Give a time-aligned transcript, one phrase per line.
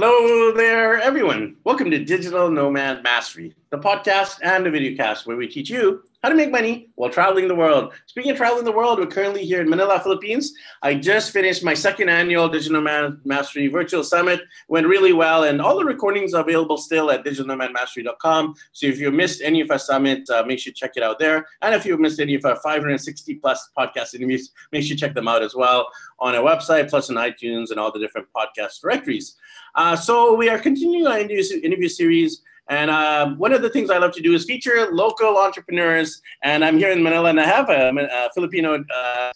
[0.00, 1.56] Hello there, everyone.
[1.64, 6.04] Welcome to Digital Nomad Mastery, the podcast and the video cast where we teach you
[6.22, 7.92] how to make money while traveling the world.
[8.06, 10.52] Speaking of traveling the world, we're currently here in Manila, Philippines.
[10.82, 14.40] I just finished my second annual Digital Nomad Mastery Virtual Summit.
[14.68, 18.54] Went really well, and all the recordings are available still at digitalnomadmastery.com.
[18.72, 21.20] So if you missed any of our summit, uh, make sure to check it out
[21.20, 21.46] there.
[21.62, 25.14] And if you missed any of our 560 plus podcast interviews, make sure to check
[25.14, 25.86] them out as well
[26.18, 29.36] on our website, plus on iTunes and all the different podcast directories.
[29.76, 33.90] Uh, so we are continuing our interview, interview series and uh, one of the things
[33.90, 36.20] I love to do is feature local entrepreneurs.
[36.42, 39.32] And I'm here in Manila and I have a, a Filipino uh,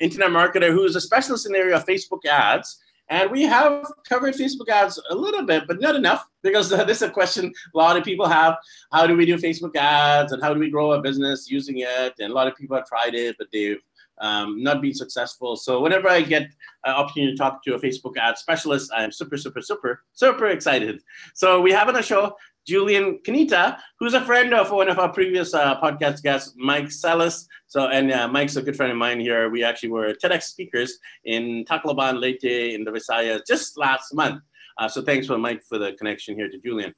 [0.00, 2.78] internet marketer who is a specialist in the area of Facebook ads.
[3.08, 6.98] And we have covered Facebook ads a little bit, but not enough because uh, this
[6.98, 8.56] is a question a lot of people have.
[8.90, 12.14] How do we do Facebook ads and how do we grow a business using it?
[12.18, 13.80] And a lot of people have tried it, but they've
[14.20, 15.56] um, not been successful.
[15.56, 16.42] So whenever I get
[16.84, 21.02] an opportunity to talk to a Facebook ad specialist, I'm super, super, super, super excited.
[21.34, 25.12] So we have on the show Julian Canita, who's a friend of one of our
[25.12, 27.46] previous uh, podcast guests, Mike Salas.
[27.66, 29.50] So, and uh, Mike's a good friend of mine here.
[29.50, 34.42] We actually were TEDx speakers in Tacloban, Leyte, in the Visayas just last month.
[34.78, 36.94] Uh, so thanks for Mike for the connection here to Julian.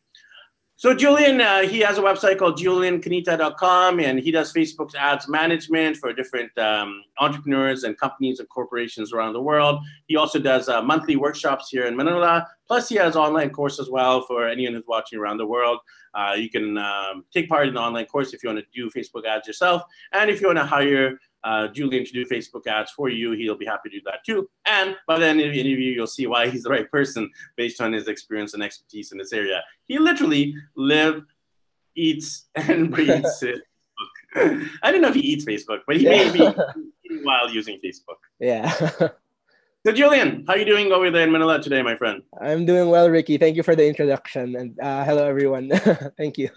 [0.77, 5.97] So Julian, uh, he has a website called juliancanita.com, and he does Facebook ads management
[5.99, 9.81] for different um, entrepreneurs and companies and corporations around the world.
[10.09, 12.49] He also does uh, monthly workshops here in Manila.
[12.67, 15.79] Plus, he has online course as well for anyone who's watching around the world.
[16.13, 18.91] Uh, you can um, take part in the online course if you want to do
[18.91, 22.91] Facebook ads yourself, and if you want to hire uh, Julian to do Facebook ads
[22.91, 23.33] for you.
[23.33, 24.49] He'll be happy to do that too.
[24.67, 27.81] And by the end of the interview, you'll see why he's the right person based
[27.81, 29.63] on his experience and expertise in this area.
[29.85, 31.23] He literally lives,
[31.95, 33.63] eats, and breathes it.
[34.83, 36.11] I don't know if he eats Facebook, but he yeah.
[36.11, 38.19] may be while using Facebook.
[38.41, 38.69] Yeah.
[39.87, 42.23] so Julian, how are you doing over there in Manila today, my friend?
[42.41, 43.39] I'm doing well, Ricky.
[43.39, 45.71] Thank you for the introduction, and uh, hello everyone.
[46.17, 46.51] Thank you.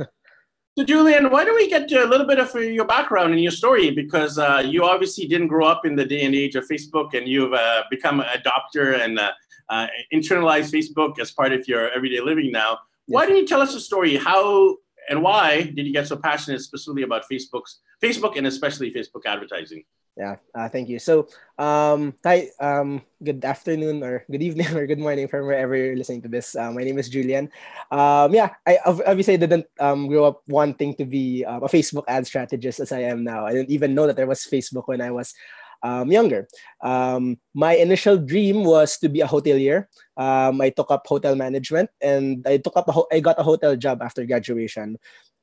[0.77, 3.89] So, Julian, why don't we get a little bit of your background and your story?
[3.89, 7.27] Because uh, you obviously didn't grow up in the day and age of Facebook, and
[7.27, 9.31] you've uh, become an adopter and uh,
[9.69, 12.77] uh internalized Facebook as part of your everyday living now.
[13.07, 14.17] Why don't you tell us a story?
[14.17, 14.77] How
[15.09, 19.83] and why did you get so passionate specifically about Facebook's Facebook and especially Facebook advertising?
[20.17, 20.97] Yeah, uh, thank you.
[20.97, 21.29] So,
[21.61, 26.23] um, hi, um, good afternoon or good evening or good morning from wherever you're listening
[26.23, 26.55] to this.
[26.57, 27.53] Uh, my name is Julian.
[27.91, 32.25] Um, yeah, I obviously didn't um, grow up wanting to be uh, a Facebook ad
[32.25, 33.45] strategist as I am now.
[33.45, 35.35] I didn't even know that there was Facebook when I was
[35.83, 36.47] um, younger.
[36.81, 39.85] Um, my initial dream was to be a hotelier.
[40.17, 43.43] Um, I took up hotel management and I took up a ho- I got a
[43.43, 44.97] hotel job after graduation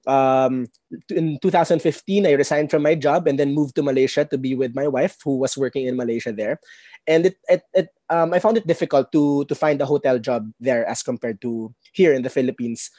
[0.06, 0.66] um,
[1.09, 4.75] in 2015, I resigned from my job and then moved to Malaysia to be with
[4.75, 6.60] my wife, who was working in Malaysia there.
[7.06, 10.50] And it, it, it um, I found it difficult to to find a hotel job
[10.60, 12.91] there as compared to here in the Philippines.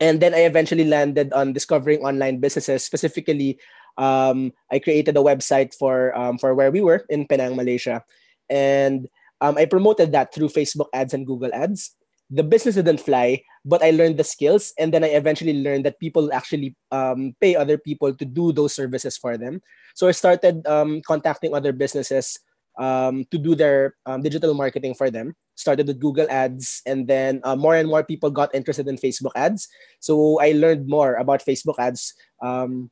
[0.00, 2.84] And then I eventually landed on discovering online businesses.
[2.84, 3.58] Specifically,
[3.96, 8.04] um, I created a website for um, for where we were in Penang, Malaysia,
[8.50, 9.08] and
[9.40, 11.95] um, I promoted that through Facebook ads and Google ads
[12.30, 16.00] the business didn't fly, but I learned the skills, and then I eventually learned that
[16.00, 19.62] people actually um, pay other people to do those services for them.
[19.94, 22.38] So I started um, contacting other businesses
[22.78, 25.34] um, to do their um, digital marketing for them.
[25.54, 29.32] Started with Google Ads, and then uh, more and more people got interested in Facebook
[29.34, 29.68] ads.
[30.00, 32.12] So I learned more about Facebook ads.
[32.42, 32.90] Um,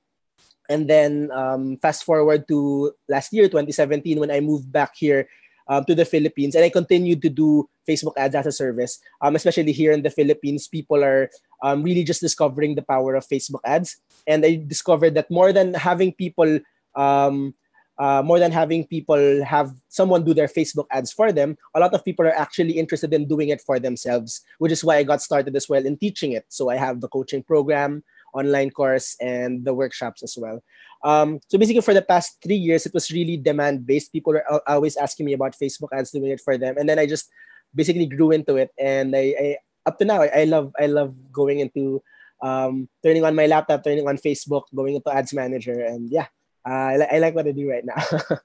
[0.71, 5.29] and then um, fast forward to last year, 2017, when I moved back here
[5.69, 8.99] um, to the Philippines, and I continued to do Facebook ads as a service.
[9.21, 11.31] Um, especially here in the Philippines, people are
[11.63, 15.75] um, really just discovering the power of Facebook ads, and I discovered that more than
[15.75, 16.61] having people,
[16.95, 17.55] um,
[17.99, 21.95] uh, more than having people have someone do their Facebook ads for them, a lot
[21.95, 25.23] of people are actually interested in doing it for themselves, which is why I got
[25.23, 26.45] started as well in teaching it.
[26.49, 28.03] So I have the coaching program,
[28.35, 30.63] online course, and the workshops as well.
[31.05, 34.13] Um, so basically, for the past three years, it was really demand based.
[34.13, 37.07] People were always asking me about Facebook ads, doing it for them, and then I
[37.07, 37.31] just
[37.75, 38.71] basically grew into it.
[38.79, 42.03] And I, I up to now, I, I love I love going into
[42.43, 46.27] um, turning on my laptop, turning on Facebook, going into Ads Manager, and yeah,
[46.69, 48.01] uh, I, I like what I do right now.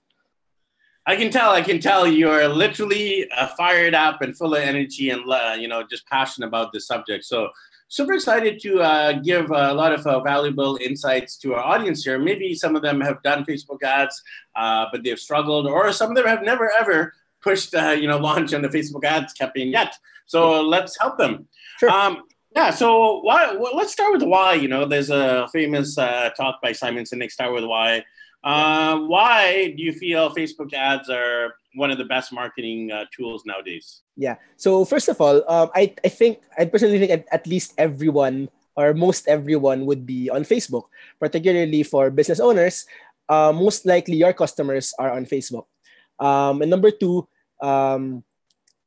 [1.05, 1.51] I can tell.
[1.51, 5.67] I can tell you're literally uh, fired up and full of energy and uh, you
[5.67, 7.25] know just passionate about the subject.
[7.25, 7.49] So
[7.89, 12.17] super excited to uh, give a lot of uh, valuable insights to our audience here.
[12.17, 14.21] Maybe some of them have done Facebook ads,
[14.55, 18.17] uh, but they've struggled, or some of them have never ever pushed, uh, you know,
[18.17, 19.93] launch on the Facebook ads campaign yet.
[20.27, 21.47] So let's help them.
[21.79, 21.89] Sure.
[21.89, 22.23] Um,
[22.55, 22.69] yeah.
[22.69, 23.53] So why?
[23.53, 24.53] Well, let's start with why.
[24.53, 27.31] You know, there's a famous uh, talk by Simon Sinek.
[27.31, 28.05] Start with why.
[28.43, 33.43] Uh, why do you feel Facebook ads are one of the best marketing uh, tools
[33.45, 34.01] nowadays?
[34.19, 34.35] Yeah.
[34.59, 38.91] So first of all, um, I I think I personally think at, least everyone or
[38.91, 40.91] most everyone would be on Facebook,
[41.23, 42.83] particularly for business owners.
[43.31, 45.71] Uh, most likely your customers are on Facebook.
[46.19, 47.31] Um, and number two,
[47.63, 48.27] um,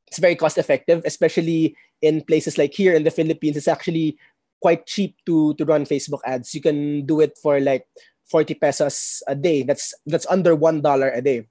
[0.05, 1.73] it's very cost effective, especially
[2.05, 3.57] in places like here in the Philippines.
[3.57, 4.21] It's actually
[4.61, 6.53] quite cheap to to run Facebook ads.
[6.53, 7.89] You can do it for like
[8.29, 9.65] 40 pesos a day.
[9.65, 11.49] That's that's under one dollar a day.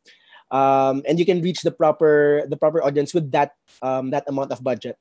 [0.52, 4.52] Um, and you can reach the proper the proper audience with that um, that amount
[4.52, 5.00] of budget.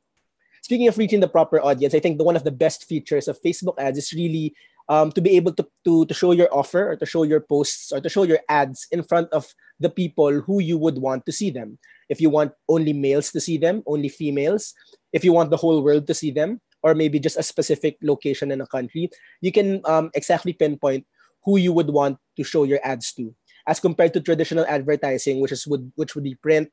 [0.64, 3.42] Speaking of reaching the proper audience, I think the, one of the best features of
[3.42, 4.56] Facebook ads is really
[4.88, 7.92] um, to be able to, to, to show your offer or to show your posts
[7.92, 11.32] or to show your ads in front of the people who you would want to
[11.32, 11.80] see them.
[12.10, 14.74] If you want only males to see them, only females,
[15.12, 18.52] if you want the whole world to see them, or maybe just a specific location
[18.52, 19.10] in a country,
[19.42, 21.06] you can um, exactly pinpoint
[21.44, 23.34] who you would want to show your ads to
[23.72, 26.68] as compared to traditional advertising, which is would which would be print,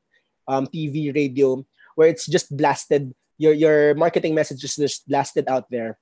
[0.51, 1.63] um, TV, radio,
[1.95, 3.15] where it's just blasted.
[3.39, 5.95] Your your marketing message is just blasted out there,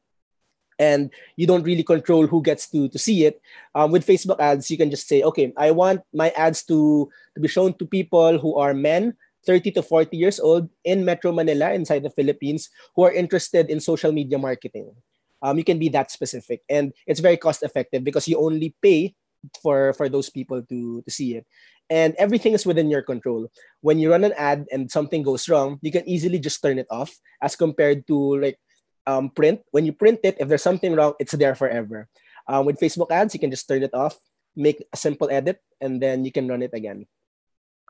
[0.81, 3.37] and you don't really control who gets to to see it.
[3.77, 7.05] Um, with Facebook ads, you can just say, okay, I want my ads to
[7.37, 9.13] to be shown to people who are men.
[9.45, 12.67] 30 to 40 years old in Metro Manila, inside the Philippines,
[12.97, 14.91] who are interested in social media marketing.
[15.39, 19.15] Um, you can be that specific, and it's very cost effective because you only pay
[19.61, 21.45] for for those people to to see it.
[21.89, 23.47] And everything is within your control.
[23.79, 26.87] When you run an ad and something goes wrong you can easily just turn it
[26.89, 28.59] off as compared to like
[29.07, 29.61] um, print.
[29.71, 32.07] When you print it if there's something wrong it's there forever.
[32.47, 34.15] Um, with facebook ads you can just turn it off
[34.55, 37.05] make a simple edit and then you can run it again.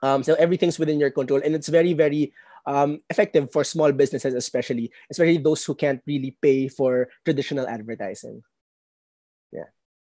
[0.03, 2.33] Um, so everything's within your control and it's very very
[2.67, 8.43] um, effective for small businesses especially especially those who can't really pay for traditional advertising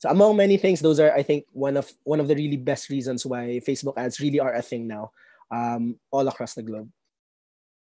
[0.03, 2.89] so among many things, those are I think one of one of the really best
[2.89, 5.13] reasons why Facebook ads really are a thing now,
[5.49, 6.91] um, all across the globe.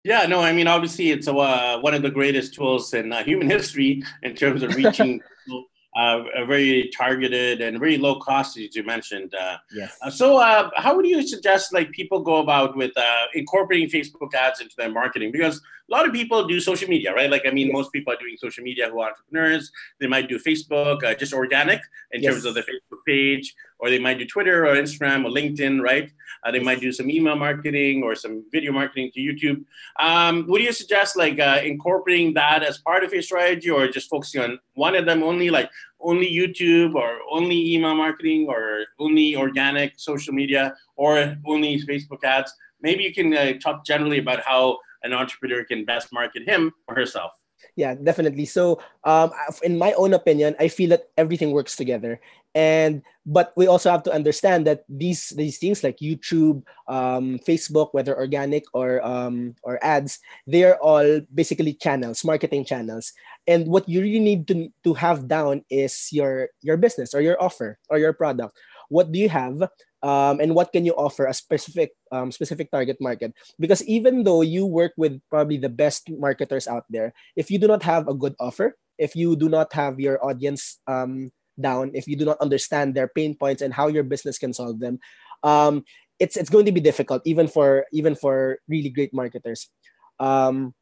[0.03, 3.23] Yeah, no, I mean obviously it's a, uh, one of the greatest tools in uh,
[3.23, 5.21] human history in terms of reaching
[5.99, 9.35] uh, a very targeted and very low cost, as you mentioned.
[9.35, 9.99] Uh, yes.
[10.01, 14.33] Uh, so, uh, how would you suggest like people go about with uh, incorporating Facebook
[14.33, 15.33] ads into their marketing?
[15.33, 17.29] Because a lot of people do social media, right?
[17.29, 17.73] Like, I mean, yes.
[17.75, 19.73] most people are doing social media who are entrepreneurs.
[19.99, 21.81] They might do Facebook, uh, just organic
[22.13, 22.33] in yes.
[22.33, 26.11] terms of the Facebook page, or they might do Twitter or Instagram or LinkedIn, right?
[26.45, 29.65] Uh, they might do some email marketing or some video marketing to YouTube.
[29.99, 34.09] Um, would you suggest like uh, incorporating that as part of your strategy, or just
[34.09, 35.71] focusing on one of them only, like
[36.01, 42.53] only YouTube or only email marketing or only organic social media or only Facebook ads?
[42.81, 46.95] Maybe you can uh, talk generally about how an entrepreneur can best market him or
[46.95, 47.33] herself.
[47.79, 48.45] Yeah, definitely.
[48.45, 49.31] So, um,
[49.63, 52.19] in my own opinion, I feel that everything works together.
[52.57, 57.93] And but we also have to understand that these these things like youtube um, facebook
[57.93, 63.13] whether organic or um, or ads they are all basically channels marketing channels.
[63.47, 67.39] And what you really need to, to have down is your your business or your
[67.41, 68.59] offer or your product.
[68.89, 69.63] What do you have
[70.03, 73.35] um, and what can you offer a specific um, specific target market?
[73.59, 77.67] Because even though you work with probably the best marketers out there if you do
[77.67, 81.31] not have a good offer if you do not have your audience um,
[81.61, 84.79] down if you do not understand their pain points and how your business can solve
[84.79, 84.99] them
[85.43, 85.85] um,
[86.19, 89.71] it's it's going to be difficult even for even for really great marketers.
[90.19, 90.75] Um,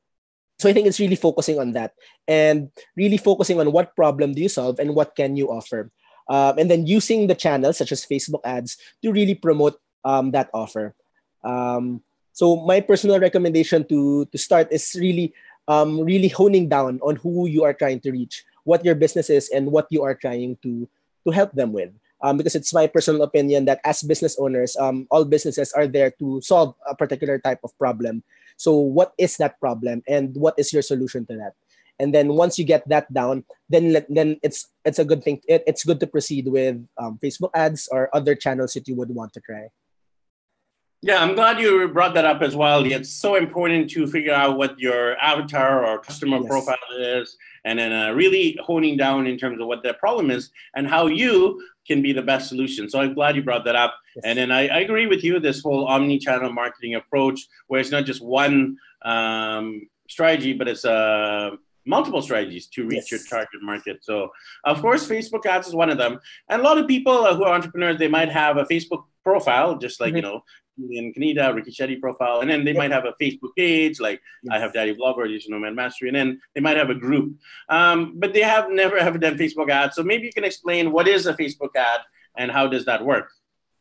[0.58, 1.92] so i think it's really focusing on that
[2.26, 5.90] and really focusing on what problem do you solve and what can you offer
[6.28, 10.50] um, and then using the channels such as facebook ads to really promote um, that
[10.54, 10.94] offer
[11.44, 12.02] um,
[12.32, 15.32] so my personal recommendation to to start is really
[15.68, 19.48] um, really honing down on who you are trying to reach what your business is
[19.50, 20.88] and what you are trying to
[21.24, 21.90] to help them with.
[22.22, 26.10] Um, because it's my personal opinion that as business owners, um, all businesses are there
[26.18, 28.24] to solve a particular type of problem.
[28.56, 31.52] So, what is that problem, and what is your solution to that?
[31.98, 35.40] And then once you get that down, then then it's it's a good thing.
[35.48, 39.10] It, it's good to proceed with um, Facebook ads or other channels that you would
[39.10, 39.68] want to try.
[41.02, 42.84] Yeah, I'm glad you brought that up as well.
[42.84, 46.48] It's so important to figure out what your avatar or customer yes.
[46.48, 50.50] profile is, and then uh, really honing down in terms of what that problem is
[50.74, 52.88] and how you can be the best solution.
[52.88, 53.94] So I'm glad you brought that up.
[54.16, 54.24] Yes.
[54.24, 58.04] And then I, I, agree with you this whole omni-channel marketing approach, where it's not
[58.04, 61.50] just one um, strategy, but it's uh,
[61.86, 63.12] multiple strategies to reach yes.
[63.12, 63.98] your target market.
[64.02, 64.30] So,
[64.64, 66.18] of course, Facebook ads is one of them.
[66.48, 70.00] And a lot of people who are entrepreneurs, they might have a Facebook profile, just
[70.00, 70.16] like, mm-hmm.
[70.16, 70.42] you know,
[70.78, 74.52] Julian Canita, Ricky Shetty profile, and then they might have a Facebook page, like yes.
[74.54, 77.36] I have Daddy Vlogger, Digital Nomad Mastery, and then they might have a group.
[77.68, 79.96] Um, but they have never ever done Facebook ads.
[79.96, 82.00] So maybe you can explain what is a Facebook ad
[82.36, 83.30] and how does that work?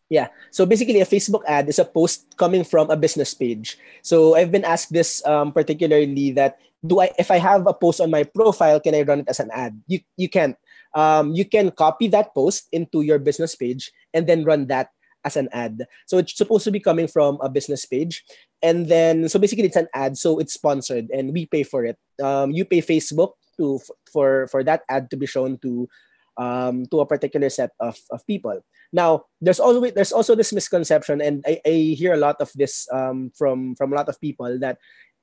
[0.09, 0.27] Yeah.
[0.51, 3.77] So basically, a Facebook ad is a post coming from a business page.
[4.01, 8.01] So I've been asked this um, particularly that do I if I have a post
[8.01, 9.81] on my profile, can I run it as an ad?
[9.87, 10.55] You you can't.
[10.95, 14.89] Um, you can copy that post into your business page and then run that
[15.25, 15.83] as an ad.
[16.05, 18.23] So it's supposed to be coming from a business page.
[18.61, 21.97] And then so basically it's an ad, so it's sponsored and we pay for it.
[22.23, 23.79] Um, you pay Facebook to
[24.11, 25.89] for for that ad to be shown to
[26.37, 28.61] um, to a particular set of, of people.
[28.93, 32.87] Now, there's always there's also this misconception, and I, I hear a lot of this
[32.91, 34.77] um, from from a lot of people that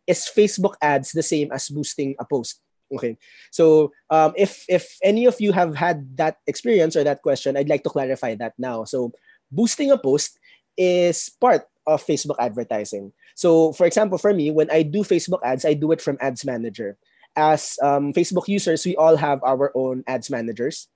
[0.06, 2.60] is Facebook ads the same as boosting a post.
[2.92, 3.16] Okay,
[3.50, 7.68] so um, if if any of you have had that experience or that question, I'd
[7.68, 8.84] like to clarify that now.
[8.84, 9.12] So,
[9.50, 10.38] boosting a post
[10.76, 13.12] is part of Facebook advertising.
[13.34, 16.44] So, for example, for me, when I do Facebook ads, I do it from Ads
[16.44, 16.96] Manager.
[17.34, 20.88] As um, Facebook users, we all have our own ads managers.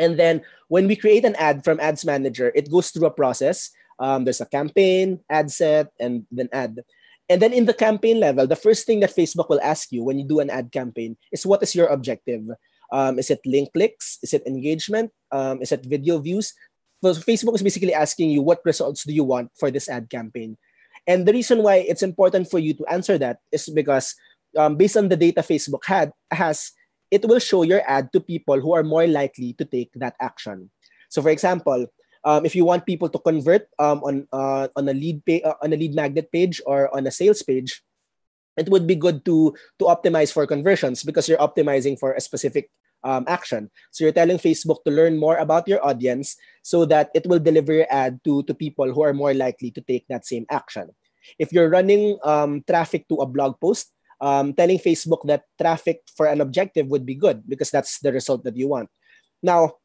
[0.00, 3.70] And then when we create an ad from Ads Manager, it goes through a process.
[4.00, 6.80] Um, there's a campaign, ad set, and then ad.
[7.30, 10.18] And then in the campaign level, the first thing that Facebook will ask you when
[10.18, 12.42] you do an ad campaign is what is your objective?
[12.90, 14.18] Um, is it link clicks?
[14.20, 15.14] Is it engagement?
[15.30, 16.52] Um, is it video views?
[17.02, 20.58] So Facebook is basically asking you what results do you want for this ad campaign.
[21.06, 24.14] And the reason why it's important for you to answer that is because
[24.58, 26.72] um, based on the data Facebook had has,
[27.10, 30.68] it will show your ad to people who are more likely to take that action.
[31.08, 31.86] So, for example,
[32.24, 35.54] um, if you want people to convert um, on uh, on a lead pay, uh,
[35.62, 37.82] on a lead magnet page or on a sales page,
[38.56, 42.70] it would be good to to optimize for conversions because you're optimizing for a specific
[43.04, 43.70] um, action.
[43.90, 47.72] So you're telling Facebook to learn more about your audience so that it will deliver
[47.72, 50.92] your ad to to people who are more likely to take that same action.
[51.38, 56.26] If you're running um, traffic to a blog post, um, telling Facebook that traffic for
[56.26, 58.88] an objective would be good because that's the result that you want.
[59.42, 59.79] Now,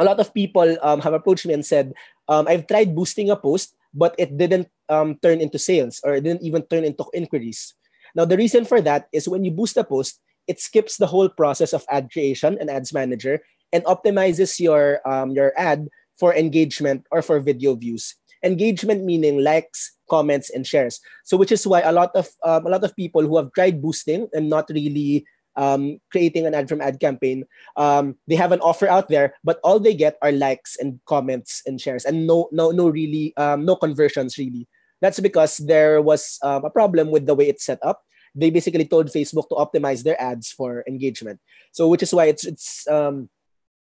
[0.00, 1.92] a lot of people um, have approached me and said,
[2.26, 6.24] um, I've tried boosting a post, but it didn't um, turn into sales or it
[6.24, 7.74] didn't even turn into inquiries.
[8.16, 11.28] Now, the reason for that is when you boost a post, it skips the whole
[11.28, 13.40] process of ad creation and ads manager
[13.72, 15.86] and optimizes your um, your ad
[16.18, 18.16] for engagement or for video views.
[18.42, 20.98] Engagement meaning likes, comments, and shares.
[21.22, 23.82] So, which is why a lot of um, a lot of people who have tried
[23.82, 25.24] boosting and not really
[25.56, 27.44] um, creating an ad from ad campaign,
[27.76, 31.62] um, they have an offer out there, but all they get are likes and comments
[31.66, 34.68] and shares, and no, no, no, really, um, no conversions really.
[35.00, 38.02] That's because there was um, a problem with the way it's set up.
[38.34, 41.40] They basically told Facebook to optimize their ads for engagement.
[41.72, 43.28] So, which is why it's it's um,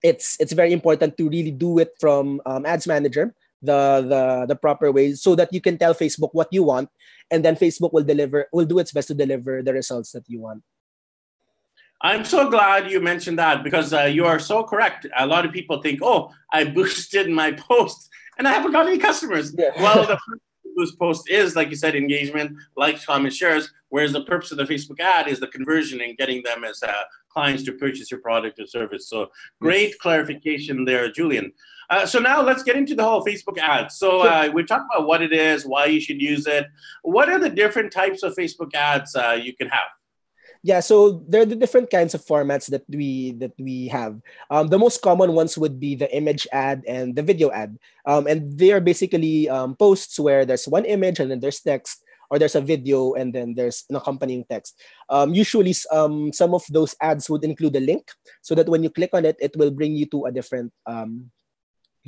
[0.02, 3.34] it's it's very important to really do it from um, Ads Manager
[3.64, 6.90] the the the proper way so that you can tell Facebook what you want
[7.30, 10.40] and then Facebook will deliver will do its best to deliver the results that you
[10.40, 10.62] want.
[12.00, 15.06] I'm so glad you mentioned that because uh, you are so correct.
[15.16, 18.08] A lot of people think, "Oh, I boosted my post
[18.38, 19.70] and I haven't got any customers." Yeah.
[19.76, 20.18] well, the
[20.76, 23.72] boost post is, like you said, engagement, likes, comments, shares.
[23.88, 26.92] Whereas the purpose of the Facebook ad is the conversion and getting them as uh,
[27.28, 29.08] clients to purchase your product or service.
[29.08, 29.98] So great yes.
[29.98, 31.52] clarification there, Julian.
[31.90, 33.92] Uh, so now let's get into the whole Facebook ad.
[33.92, 36.66] So uh, we talked about what it is, why you should use it.
[37.02, 39.88] What are the different types of Facebook ads uh, you can have?
[40.64, 44.16] Yeah, so there are the different kinds of formats that we that we have.
[44.48, 47.76] Um, the most common ones would be the image ad and the video ad,
[48.08, 52.00] um, and they are basically um, posts where there's one image and then there's text,
[52.32, 54.80] or there's a video and then there's an accompanying text.
[55.12, 58.08] Um, usually, um, some of those ads would include a link,
[58.40, 61.28] so that when you click on it, it will bring you to a different um,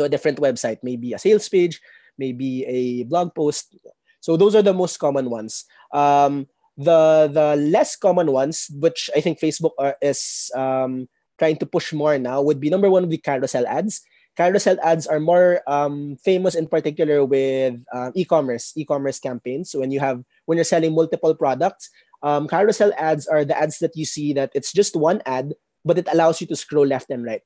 [0.01, 1.77] to a different website, maybe a sales page,
[2.17, 3.77] maybe a blog post.
[4.25, 5.69] So those are the most common ones.
[5.93, 11.67] Um, the the less common ones, which I think Facebook are, is um, trying to
[11.67, 14.03] push more now, would be number one be carousel ads.
[14.37, 19.71] Carousel ads are more um, famous in particular with uh, e-commerce e-commerce campaigns.
[19.73, 21.89] So when you have when you're selling multiple products,
[22.23, 25.55] um, carousel ads are the ads that you see that it's just one ad,
[25.85, 27.41] but it allows you to scroll left and right.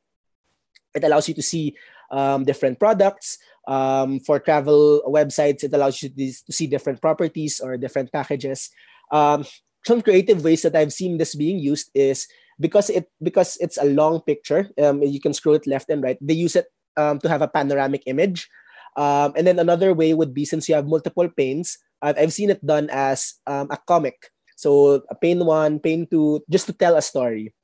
[0.95, 1.77] It allows you to see
[2.11, 3.39] um, different products.
[3.69, 8.71] Um, for travel websites, it allows you to see different properties or different packages.
[9.11, 9.45] Um,
[9.87, 12.29] some creative ways that I've seen this being used is
[12.61, 14.69] because it because it's a long picture.
[14.77, 16.19] Um, you can scroll it left and right.
[16.21, 18.49] They use it um, to have a panoramic image.
[18.97, 22.51] Um, and then another way would be since you have multiple panes, I've, I've seen
[22.51, 24.31] it done as um, a comic.
[24.57, 27.55] So a pane one, pane two, just to tell a story.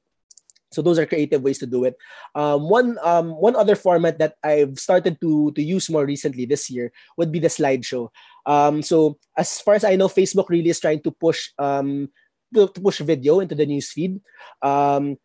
[0.72, 1.96] So those are creative ways to do it.
[2.34, 6.68] Um, one um, one other format that I've started to to use more recently this
[6.68, 8.08] year would be the slideshow.
[8.44, 12.10] Um, so as far as I know, Facebook really is trying to push um,
[12.54, 14.20] to, to push video into the newsfeed.
[14.62, 15.16] Um,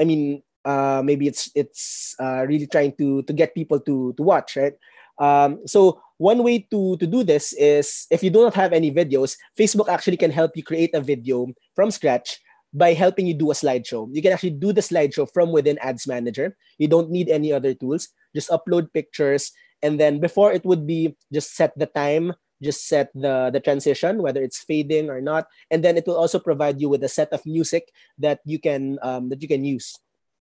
[0.00, 4.22] I mean, uh, maybe it's it's uh, really trying to to get people to to
[4.22, 4.74] watch, right?
[5.18, 8.92] Um, so one way to, to do this is if you do not have any
[8.92, 12.40] videos, Facebook actually can help you create a video from scratch
[12.72, 14.08] by helping you do a slideshow.
[14.12, 16.56] You can actually do the slideshow from within Ads Manager.
[16.78, 18.08] You don't need any other tools.
[18.34, 19.52] Just upload pictures.
[19.82, 24.22] And then before it would be just set the time, just set the, the transition,
[24.22, 25.46] whether it's fading or not.
[25.70, 28.98] And then it will also provide you with a set of music that you can
[29.02, 29.96] um, that you can use.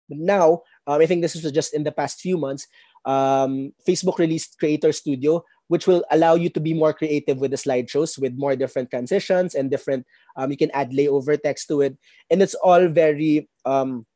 [0.09, 2.67] But now, um, I think this was just in the past few months,
[3.05, 7.57] um, Facebook released Creator Studio, which will allow you to be more creative with the
[7.57, 10.07] slideshows with more different transitions and different
[10.37, 11.97] um, you can add layover text to it.
[12.31, 14.07] And it's all very um,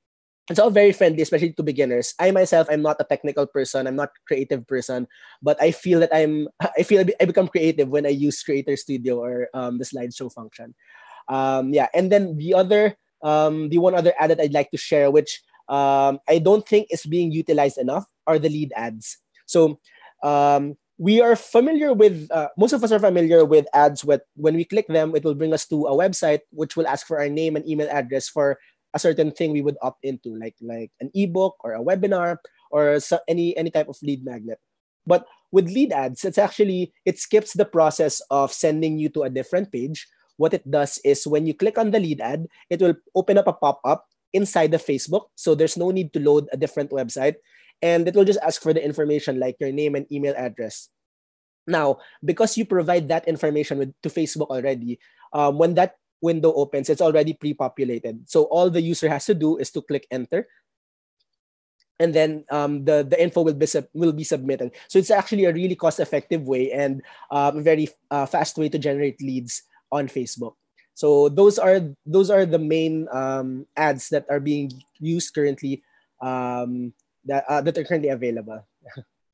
[0.48, 2.14] it's all very friendly especially to beginners.
[2.20, 3.86] I myself i'm not a technical person.
[3.86, 5.08] I'm not creative person
[5.42, 9.18] but i feel that i'm i feel i become creative when i use creator studio
[9.18, 10.74] or um, the slideshow function.
[11.28, 11.88] Um, yeah.
[11.94, 15.42] And then the other um, the one other ad that i'd like to share which
[15.68, 19.18] um, i don't think is being utilized enough are the lead ads.
[19.46, 19.78] So
[20.22, 24.56] um, we are familiar with uh, most of us are familiar with ads with when
[24.56, 27.28] we click them it will bring us to a website which will ask for our
[27.28, 28.58] name and email address for
[28.94, 32.38] a certain thing we would opt into like like an ebook or a webinar
[32.70, 34.58] or so, any any type of lead magnet.
[35.06, 39.30] But with lead ads it's actually it skips the process of sending you to a
[39.30, 40.08] different page.
[40.38, 43.46] What it does is when you click on the lead ad it will open up
[43.46, 47.36] a pop-up inside the facebook so there's no need to load a different website
[47.82, 50.88] and it will just ask for the information like your name and email address.
[51.66, 54.98] Now, because you provide that information with, to Facebook already,
[55.32, 58.28] um, when that window opens, it's already pre-populated.
[58.30, 60.46] So all the user has to do is to click enter,
[61.98, 64.72] and then um, the the info will be sub- will be submitted.
[64.88, 68.78] So it's actually a really cost-effective way and um, a very uh, fast way to
[68.78, 70.54] generate leads on Facebook.
[70.96, 75.82] So those are those are the main um, ads that are being used currently
[76.22, 76.94] um,
[77.26, 78.66] that uh, that are currently available.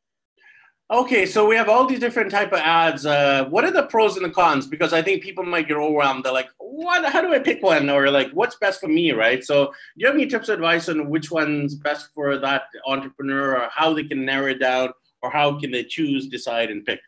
[0.90, 3.06] okay, so we have all these different type of ads.
[3.06, 4.66] Uh, what are the pros and the cons?
[4.66, 6.24] Because I think people might get overwhelmed.
[6.24, 7.06] They're like, "What?
[7.06, 9.44] How do I pick one?" Or like, "What's best for me?" Right.
[9.44, 13.62] So, do you have any tips or advice on which one's best for that entrepreneur,
[13.62, 14.90] or how they can narrow it down,
[15.22, 16.98] or how can they choose, decide, and pick?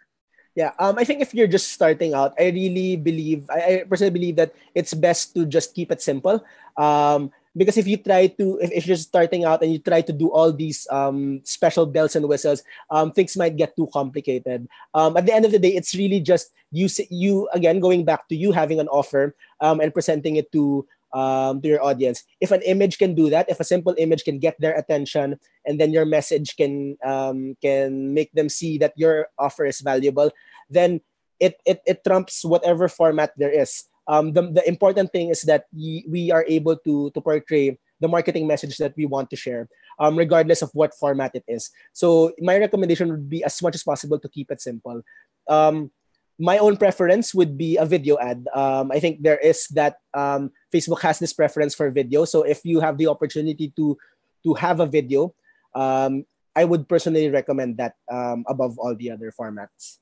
[0.55, 4.15] Yeah, um, I think if you're just starting out, I really believe, I, I personally
[4.15, 6.45] believe that it's best to just keep it simple.
[6.77, 10.13] Um, because if you try to if, if you're starting out and you try to
[10.13, 15.17] do all these um, special bells and whistles um, things might get too complicated um,
[15.17, 18.35] at the end of the day it's really just you you again going back to
[18.35, 22.27] you having an offer um, and presenting it to um, to your audience.
[22.43, 25.81] If an image can do that if a simple image can get their attention and
[25.81, 30.35] then your message can um, can make them see that your offer is valuable
[30.69, 31.01] then
[31.41, 33.85] it, it, it trumps whatever format there is.
[34.07, 38.47] Um, the, the important thing is that we are able to to portray the marketing
[38.47, 41.71] message that we want to share um, regardless of what format it is.
[41.93, 45.01] So my recommendation would be as much as possible to keep it simple.
[45.49, 45.91] Um,
[46.39, 50.51] my own preference would be a video ad um, i think there is that um,
[50.73, 53.97] facebook has this preference for video so if you have the opportunity to
[54.43, 55.35] to have a video
[55.75, 56.25] um,
[56.57, 59.99] i would personally recommend that um, above all the other formats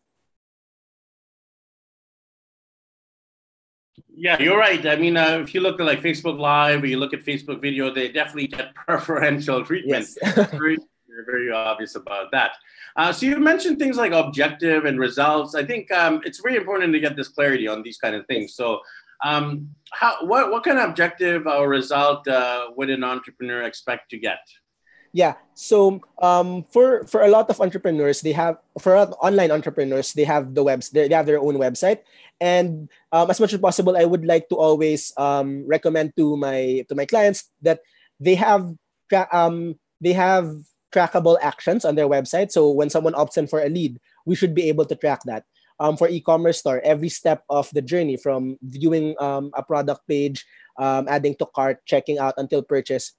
[4.14, 4.84] Yeah, you're right.
[4.86, 7.60] I mean, uh, if you look at like Facebook Live or you look at Facebook
[7.60, 10.08] video, they definitely get preferential treatment.
[10.22, 10.50] Yes.
[10.50, 10.76] very,
[11.26, 12.52] very obvious about that.
[12.96, 15.54] Uh, so you mentioned things like objective and results.
[15.54, 18.54] I think um, it's very important to get this clarity on these kind of things.
[18.54, 18.80] So,
[19.24, 24.18] um, how what what kind of objective or result uh, would an entrepreneur expect to
[24.18, 24.40] get?
[25.12, 25.36] Yeah.
[25.54, 30.56] So um, for for a lot of entrepreneurs, they have for online entrepreneurs, they have
[30.56, 32.00] the webs they have their own website,
[32.40, 36.84] and um, as much as possible, I would like to always um, recommend to my
[36.88, 37.80] to my clients that
[38.18, 38.72] they have
[39.30, 40.48] um, they have
[40.92, 42.52] trackable actions on their website.
[42.52, 45.44] So when someone opts in for a lead, we should be able to track that.
[45.80, 50.46] Um, for e-commerce store, every step of the journey from viewing um, a product page,
[50.78, 53.12] um, adding to cart, checking out until purchase,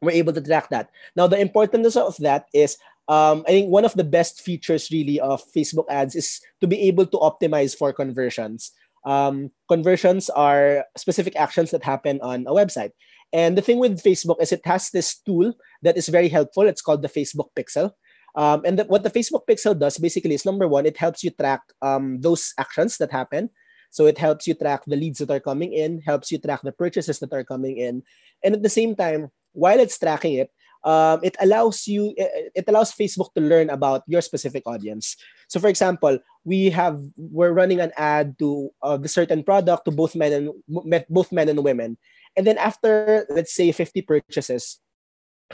[0.00, 0.90] we're able to track that.
[1.16, 2.76] Now, the importance of that is
[3.08, 6.80] um, I think one of the best features really of Facebook ads is to be
[6.82, 8.72] able to optimize for conversions.
[9.04, 12.92] Um, conversions are specific actions that happen on a website.
[13.32, 16.64] And the thing with Facebook is it has this tool that is very helpful.
[16.64, 17.92] It's called the Facebook Pixel.
[18.34, 21.30] Um, and the, what the Facebook Pixel does basically is number one, it helps you
[21.30, 23.50] track um, those actions that happen.
[23.90, 26.72] So it helps you track the leads that are coming in, helps you track the
[26.72, 28.02] purchases that are coming in.
[28.42, 30.50] And at the same time, while it's tracking it,
[30.84, 35.16] um, it allows you it allows Facebook to learn about your specific audience.
[35.46, 39.90] So, for example, we have we're running an ad to uh, the certain product to
[39.90, 40.50] both men and
[41.08, 41.98] both men and women,
[42.36, 44.80] and then after let's say 50 purchases,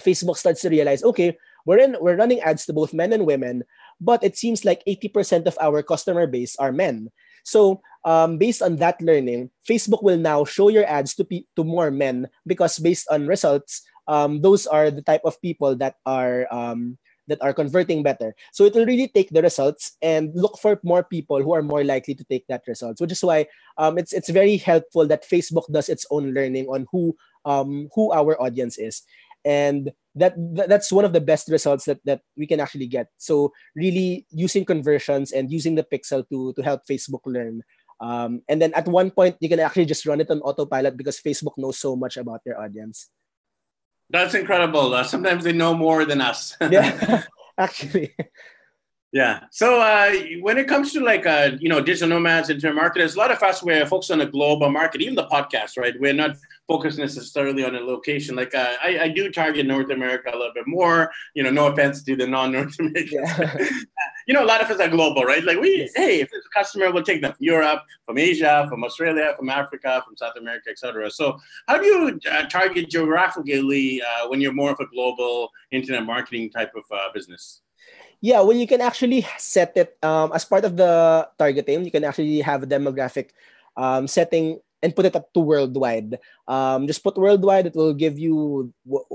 [0.01, 1.37] Facebook starts to realize, okay,
[1.67, 3.65] we're in we're running ads to both men and women,
[4.01, 7.11] but it seems like 80% of our customer base are men.
[7.45, 11.65] So um, based on that learning, Facebook will now show your ads to pe- to
[11.65, 16.47] more men because based on results, um, those are the type of people that are
[16.53, 16.97] um,
[17.29, 18.35] that are converting better.
[18.53, 21.85] So it will really take the results and look for more people who are more
[21.85, 25.71] likely to take that results, which is why um, it's it's very helpful that Facebook
[25.71, 29.03] does its own learning on who um, who our audience is,
[29.45, 30.35] and that
[30.67, 33.09] that's one of the best results that that we can actually get.
[33.19, 37.63] So really using conversions and using the pixel to to help Facebook learn.
[38.01, 41.19] Um, and then at one point you can actually just run it on autopilot because
[41.19, 43.11] Facebook knows so much about their audience.
[44.11, 44.95] That's incredible.
[44.95, 46.57] Uh, sometimes they know more than us.
[46.71, 47.25] yeah,
[47.59, 48.15] actually.
[49.11, 49.45] Yeah.
[49.51, 53.19] So uh, when it comes to like uh, you know digital nomads, internet marketers, a
[53.19, 55.95] lot of us we're focused on the global market, even the podcast, right?
[55.99, 58.37] We're not focused necessarily on a location.
[58.37, 61.11] Like uh, I, I do target North America a little bit more.
[61.35, 63.25] You know, no offense to the non-North American.
[63.25, 63.69] Yeah.
[64.29, 65.43] You know, a lot of us are global, right?
[65.43, 65.93] Like we, yes.
[65.97, 69.49] hey, if it's a customer, we'll take them from Europe, from Asia, from Australia, from
[69.49, 71.11] Africa, from South America, etc.
[71.11, 76.05] So how do you uh, target geographically uh, when you're more of a global internet
[76.05, 77.63] marketing type of uh, business?
[78.21, 81.87] Yeah, well, you can actually set it um, as part of the targeting.
[81.87, 83.31] You can actually have a demographic
[83.79, 86.19] um, setting and put it up to worldwide.
[86.47, 88.73] Um, just put worldwide; it will give you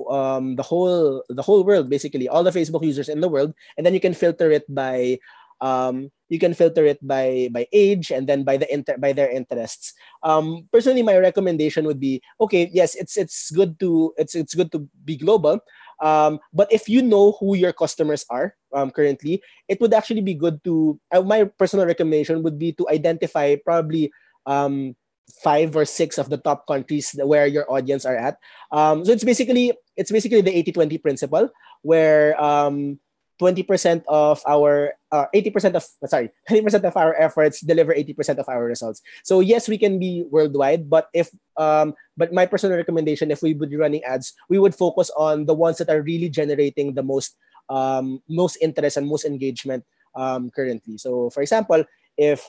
[0.10, 3.86] um, the whole the whole world, basically all the Facebook users in the world, and
[3.86, 5.20] then you can filter it by
[5.64, 9.32] um, you can filter it by by age and then by the inter- by their
[9.32, 9.94] interests.
[10.22, 12.70] Um, personally, my recommendation would be okay.
[12.74, 15.64] Yes, it's it's good to it's it's good to be global,
[16.04, 20.36] um, but if you know who your customers are um, currently, it would actually be
[20.36, 21.00] good to.
[21.12, 24.12] Uh, my personal recommendation would be to identify probably
[24.46, 24.96] um,
[25.44, 28.38] five or six of the top countries where your audience are at.
[28.72, 31.50] Um, so it's basically it's basically the 80-20 principle,
[31.82, 33.00] where um,
[33.42, 38.64] 20% of our uh, 80% of sorry 20% of our efforts deliver 80% of our
[38.64, 43.42] results so yes we can be worldwide but if um but my personal recommendation if
[43.42, 46.94] we would be running ads we would focus on the ones that are really generating
[46.94, 47.36] the most
[47.70, 49.84] um most interest and most engagement
[50.16, 51.84] um currently so for example
[52.18, 52.48] if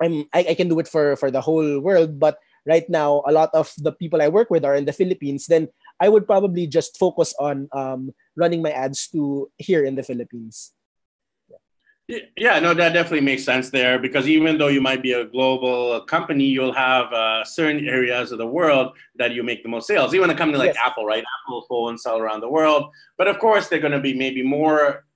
[0.00, 3.32] i'm I, I can do it for for the whole world but right now a
[3.32, 5.68] lot of the people i work with are in the philippines then
[6.00, 10.72] i would probably just focus on um running my ads to here in the Philippines.
[12.36, 16.02] Yeah, no, that definitely makes sense there because even though you might be a global
[16.02, 20.14] company, you'll have uh, certain areas of the world that you make the most sales.
[20.14, 20.84] Even a company like yes.
[20.84, 21.24] Apple, right?
[21.40, 25.06] Apple phones sell around the world, but of course they're going to be maybe more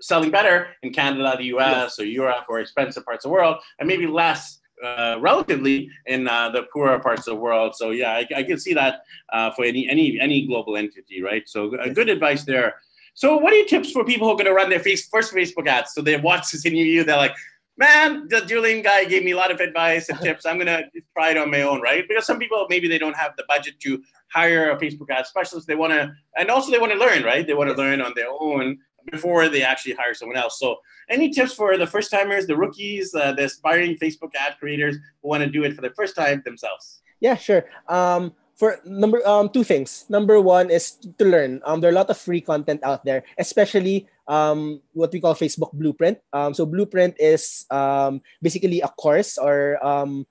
[0.00, 1.98] selling better in Canada, the U.S., yes.
[1.98, 6.50] or Europe, or expensive parts of the world, and maybe less uh, relatively in uh,
[6.50, 7.74] the poorer parts of the world.
[7.74, 11.48] So yeah, I, I can see that uh, for any any any global entity, right?
[11.48, 12.76] So uh, good advice there.
[13.14, 15.34] So what are your tips for people who are going to run their face, first
[15.34, 15.92] Facebook ads?
[15.92, 17.34] So they watch this interview, they're like,
[17.76, 20.46] man, the Julian guy gave me a lot of advice and tips.
[20.46, 20.84] I'm going to
[21.14, 22.04] try it on my own, right?
[22.06, 24.00] Because some people maybe they don't have the budget to
[24.32, 25.66] hire a Facebook ad specialist.
[25.66, 27.46] They want to, and also they want to learn, right?
[27.46, 28.78] They want to learn on their own
[29.10, 30.58] before they actually hire someone else.
[30.58, 30.76] So,
[31.08, 35.28] any tips for the first timers, the rookies, uh, the aspiring Facebook ad creators who
[35.28, 37.02] want to do it for the first time themselves?
[37.20, 37.64] Yeah, sure.
[37.88, 40.04] Um, for number um, two things.
[40.10, 41.62] Number one is to learn.
[41.64, 45.34] Um, there are a lot of free content out there, especially um, what we call
[45.34, 46.18] Facebook Blueprint.
[46.32, 50.26] Um, so Blueprint is um, basically a course or um,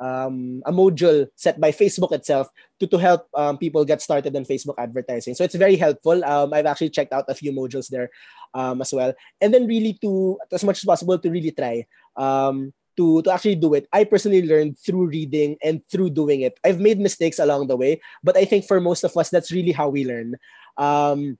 [0.00, 2.48] um, a module set by Facebook itself
[2.80, 5.34] to, to help um, people get started on Facebook advertising.
[5.34, 6.24] So it's very helpful.
[6.24, 8.10] Um, I've actually checked out a few modules there
[8.54, 9.12] um, as well.
[9.40, 13.56] And then really to, as much as possible, to really try um, to, to actually
[13.56, 13.86] do it.
[13.92, 16.58] I personally learned through reading and through doing it.
[16.64, 19.72] I've made mistakes along the way, but I think for most of us, that's really
[19.72, 20.36] how we learn.
[20.76, 21.38] Um,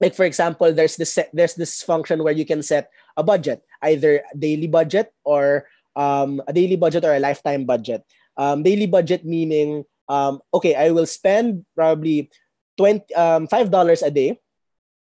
[0.00, 4.22] like for example, there's this there's this function where you can set a budget, either
[4.36, 8.02] daily budget or um, a daily budget or a lifetime budget.
[8.36, 12.30] Um, daily budget meaning, um, okay, I will spend probably
[12.76, 14.40] 20, um, $5 a day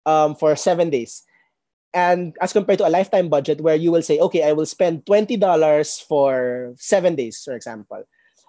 [0.06, 1.22] um, for seven days.
[1.94, 5.04] And as compared to a lifetime budget where you will say, okay, I will spend
[5.06, 5.40] $20
[6.06, 8.04] for seven days, for example.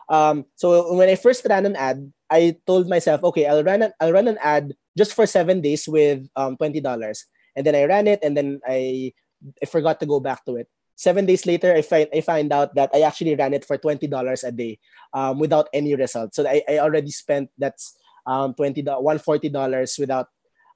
[0.10, 3.94] Um, so when I first ran an ad, I told myself, okay, I'll run an,
[4.00, 6.84] I'll run an ad just for seven days with um, $20.
[7.56, 9.14] And then I ran it and then I,
[9.62, 10.68] I forgot to go back to it
[11.00, 14.12] seven days later, I find I find out that I actually ran it for twenty
[14.12, 14.84] dollars a day,
[15.16, 16.36] um, without any results.
[16.36, 17.96] So I, I already spent that's
[18.28, 20.28] um twenty one forty dollars without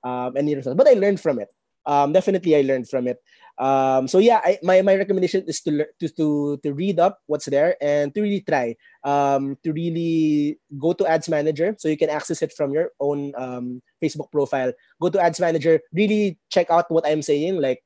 [0.07, 0.79] um, any results.
[0.79, 1.51] But I learned from it.
[1.83, 3.19] Um, definitely, I learned from it.
[3.53, 7.45] Um, so yeah, I, my, my recommendation is to, to to to read up what's
[7.45, 12.09] there and to really try um, to really go to Ads Manager so you can
[12.09, 14.73] access it from your own um, Facebook profile.
[14.97, 17.83] Go to Ads Manager, really check out what I'm saying, like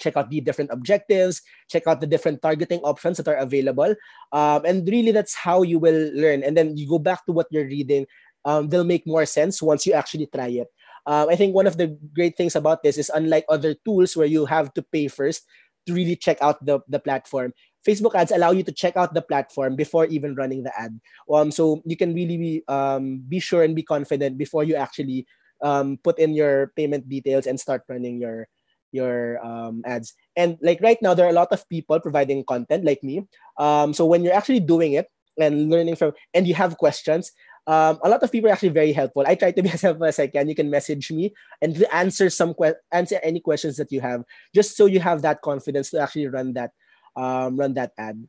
[0.00, 3.94] check out the different objectives, check out the different targeting options that are available.
[4.32, 6.42] Um, and really, that's how you will learn.
[6.42, 8.06] And then you go back to what you're reading.
[8.44, 10.68] Um, they'll make more sense once you actually try it.
[11.06, 14.26] Um, I think one of the great things about this is unlike other tools where
[14.26, 15.44] you have to pay first
[15.86, 17.52] to really check out the, the platform,
[17.86, 21.00] Facebook ads allow you to check out the platform before even running the ad.
[21.32, 25.26] Um, so you can really be, um, be sure and be confident before you actually
[25.62, 28.48] um, put in your payment details and start running your
[28.92, 30.14] your um, ads.
[30.36, 33.26] And like right now, there are a lot of people providing content like me.
[33.58, 37.32] Um, so when you're actually doing it and learning from, and you have questions,
[37.66, 39.24] um, a lot of people are actually very helpful.
[39.26, 40.48] I try to be as helpful as I can.
[40.48, 44.24] You can message me and answer some que- answer any questions that you have,
[44.54, 46.72] just so you have that confidence to actually run that
[47.16, 48.26] um, run that ad.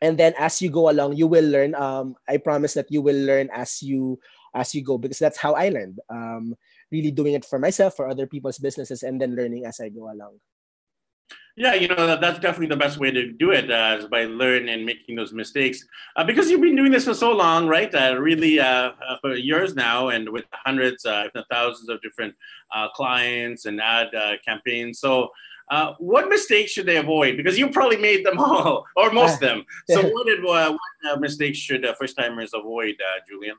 [0.00, 1.74] And then as you go along, you will learn.
[1.74, 4.20] Um, I promise that you will learn as you
[4.54, 6.00] as you go because that's how I learned.
[6.08, 6.54] Um,
[6.90, 10.10] really doing it for myself, for other people's businesses, and then learning as I go
[10.10, 10.40] along.
[11.58, 14.68] Yeah, you know that's definitely the best way to do it uh, is by learning
[14.68, 15.84] and making those mistakes.
[16.14, 17.92] Uh, because you've been doing this for so long, right?
[17.92, 22.00] Uh, really, uh, uh, for years now, and with hundreds, uh, if not thousands, of
[22.00, 22.32] different
[22.94, 24.10] clients and ad
[24.46, 25.00] campaigns.
[25.00, 25.30] So,
[25.98, 27.36] what mistakes should they avoid?
[27.36, 29.64] Because you probably made them all, or most of them.
[29.90, 30.78] So, what did what
[31.18, 32.94] mistakes should first timers avoid,
[33.28, 33.56] Julian?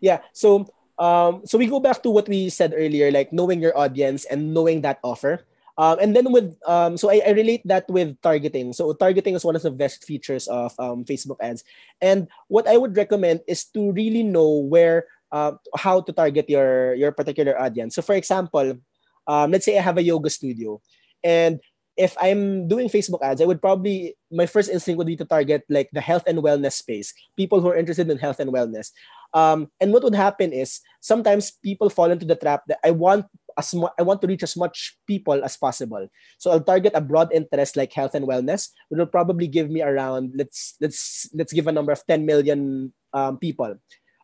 [0.00, 0.20] Yeah.
[0.32, 4.24] So um, so we go back to what we said earlier, like knowing your audience
[4.24, 5.44] and knowing that offer.
[5.78, 8.72] Um, and then with um, so I, I relate that with targeting.
[8.72, 11.64] So targeting is one of the best features of um, Facebook ads.
[12.00, 16.94] And what I would recommend is to really know where uh, how to target your
[16.94, 17.96] your particular audience.
[17.96, 18.78] So for example,
[19.26, 20.80] um, let's say I have a yoga studio,
[21.24, 21.58] and
[21.96, 25.64] if I'm doing Facebook ads, I would probably my first instinct would be to target
[25.68, 28.92] like the health and wellness space, people who are interested in health and wellness.
[29.34, 33.26] Um, and what would happen is sometimes people fall into the trap that I want
[33.58, 36.08] as I want to reach as much people as possible.
[36.38, 39.82] So I'll target a broad interest like health and wellness, which will probably give me
[39.82, 43.76] around let's let's let's give a number of 10 million um, people.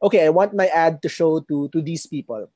[0.03, 2.49] Okay, I want my ad to show to to these people.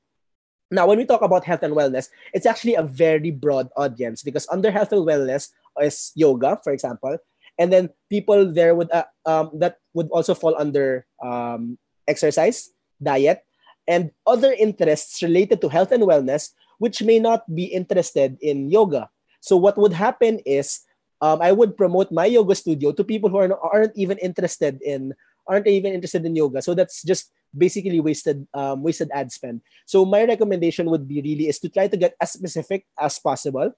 [0.71, 4.47] Now, when we talk about health and wellness, it's actually a very broad audience because
[4.49, 7.17] under health and wellness is yoga, for example,
[7.59, 12.69] and then people there would uh, um, that would also fall under um, exercise,
[13.01, 13.43] diet,
[13.87, 19.09] and other interests related to health and wellness, which may not be interested in yoga.
[19.41, 20.81] So what would happen is
[21.21, 25.13] um, I would promote my yoga studio to people who are, aren't even interested in
[25.47, 26.61] aren't even interested in yoga.
[26.61, 29.61] So that's just basically wasted um, wasted ad spend.
[29.85, 33.71] So my recommendation would be really is to try to get as specific as possible.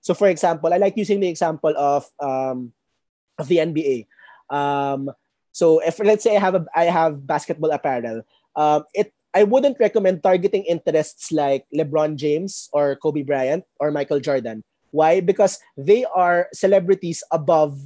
[0.00, 2.72] So for example, I like using the example of um,
[3.38, 4.06] of the NBA.
[4.50, 5.10] Um,
[5.58, 8.22] so if let's say I have a I have basketball apparel,
[8.54, 14.22] um, it I wouldn't recommend targeting interests like LeBron James or Kobe Bryant or Michael
[14.22, 14.62] Jordan.
[14.94, 15.18] Why?
[15.18, 17.76] Because they are celebrities above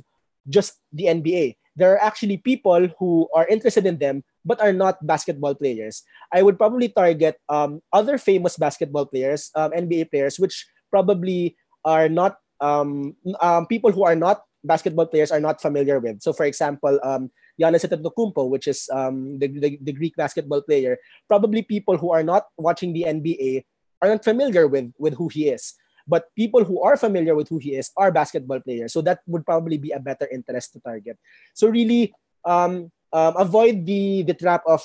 [0.46, 4.98] just the NBA there are actually people who are interested in them but are not
[5.06, 6.02] basketball players.
[6.32, 12.08] I would probably target um, other famous basketball players, um, NBA players, which probably are
[12.08, 16.22] not um, um, people who are not basketball players are not familiar with.
[16.22, 17.30] So, for example, um,
[17.62, 20.98] Giannis Antetokounmpo, which is um, the, the, the Greek basketball player,
[21.29, 23.64] probably people who are not watching the NBA
[24.03, 25.79] are not familiar with with who he is.
[26.03, 28.92] But people who are familiar with who he is are basketball players.
[28.92, 31.14] So that would probably be a better interest to target.
[31.55, 32.11] So really,
[32.42, 34.83] um, um, avoid the the trap of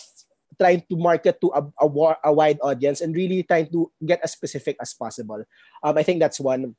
[0.62, 1.88] trying to market to a, a,
[2.26, 5.46] a, wide audience and really trying to get as specific as possible.
[5.84, 6.76] Um, I think that's one.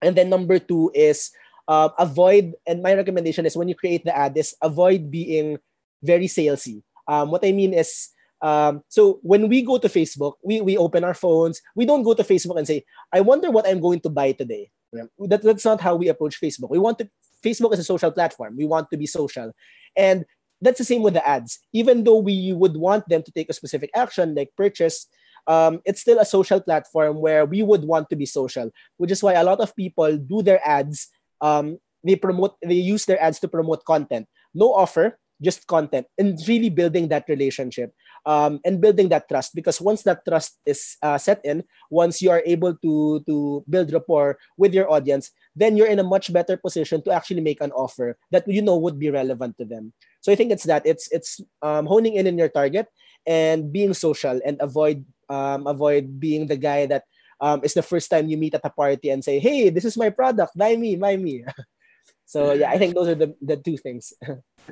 [0.00, 1.30] And then number two is
[1.68, 5.58] uh, avoid, and my recommendation is when you create the ad is avoid being
[6.02, 6.82] very salesy.
[7.06, 11.04] Um, what I mean is um, so when we go to Facebook, we, we open
[11.04, 11.60] our phones.
[11.74, 14.70] We don't go to Facebook and say, I wonder what I'm going to buy today.
[15.18, 16.70] That, that's not how we approach Facebook.
[16.70, 17.10] We want to,
[17.44, 18.56] Facebook is a social platform.
[18.56, 19.52] We want to be social.
[19.96, 20.24] And
[20.60, 21.58] that's the same with the ads.
[21.72, 25.06] Even though we would want them to take a specific action like purchase,
[25.46, 29.22] um, it's still a social platform where we would want to be social, which is
[29.22, 31.08] why a lot of people do their ads.
[31.40, 34.26] Um, they promote, they use their ads to promote content.
[34.54, 37.92] No offer, just content, and really building that relationship
[38.26, 42.30] um, and building that trust because once that trust is uh, set in once you
[42.30, 46.56] are able to to build rapport with your audience then you're in a much better
[46.56, 50.32] position to actually make an offer that you know would be relevant to them so
[50.32, 52.86] i think it's that it's it's um, honing in in your target
[53.26, 57.04] and being social and avoid um, avoid being the guy that
[57.40, 59.96] um, is the first time you meet at a party and say hey this is
[59.96, 61.44] my product buy me buy me
[62.28, 64.12] So yeah, I think those are the, the two things.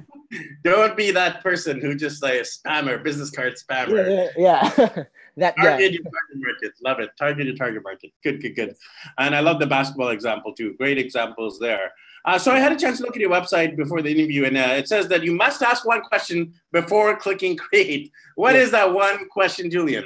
[0.62, 4.06] Don't be that person who just like a spammer, business card spammer.
[4.06, 4.72] Yeah, yeah.
[4.76, 5.04] yeah.
[5.38, 5.88] that target yeah.
[5.88, 6.72] your target market.
[6.84, 7.10] Love it.
[7.18, 8.10] Target your target market.
[8.22, 8.74] Good, good, good.
[9.16, 10.74] And I love the basketball example too.
[10.74, 11.92] Great examples there.
[12.26, 14.58] Uh, so I had a chance to look at your website before the interview, and
[14.58, 18.12] uh, it says that you must ask one question before clicking create.
[18.34, 20.04] What is that one question, Julian?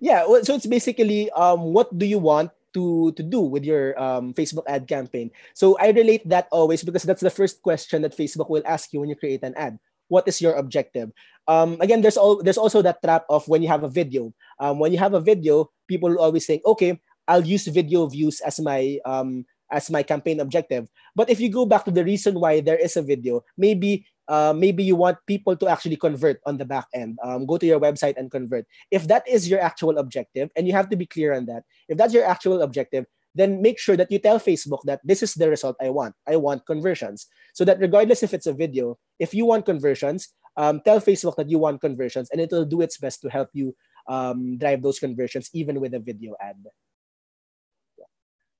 [0.00, 3.96] Yeah, well, so it's basically um, what do you want to to do with your
[3.96, 5.32] um, Facebook ad campaign.
[5.56, 9.00] So I relate that always because that's the first question that Facebook will ask you
[9.00, 9.80] when you create an ad.
[10.12, 11.10] What is your objective?
[11.48, 14.36] Um, again, there's all there's also that trap of when you have a video.
[14.60, 18.60] Um, when you have a video, people always think, okay, I'll use video views as
[18.60, 20.86] my um, as my campaign objective.
[21.16, 24.52] But if you go back to the reason why there is a video, maybe uh,
[24.56, 27.18] maybe you want people to actually convert on the back end.
[27.22, 28.66] Um, go to your website and convert.
[28.90, 31.96] If that is your actual objective, and you have to be clear on that, if
[31.98, 35.48] that's your actual objective, then make sure that you tell Facebook that this is the
[35.48, 36.14] result I want.
[36.26, 37.26] I want conversions.
[37.52, 41.50] So that regardless if it's a video, if you want conversions, um, tell Facebook that
[41.50, 43.76] you want conversions, and it will do its best to help you
[44.08, 46.56] um, drive those conversions even with a video ad.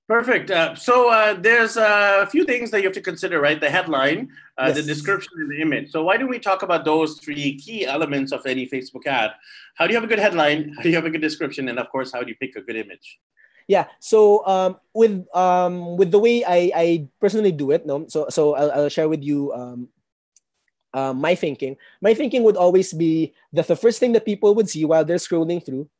[0.08, 0.52] Perfect.
[0.52, 3.60] Uh, so uh, there's a few things that you have to consider, right?
[3.60, 4.76] The headline, uh, Yes.
[4.76, 5.90] the description, and the image.
[5.90, 9.32] So why don't we talk about those three key elements of any Facebook ad?
[9.74, 10.72] How do you have a good headline?
[10.76, 11.68] How do you have a good description?
[11.68, 13.18] And of course, how do you pick a good image?
[13.66, 13.86] Yeah.
[13.98, 18.06] So um, with um, with the way I, I personally do it, no.
[18.06, 19.88] So so I'll, I'll share with you um,
[20.94, 21.76] uh, my thinking.
[22.00, 25.18] My thinking would always be that the first thing that people would see while they're
[25.18, 25.90] scrolling through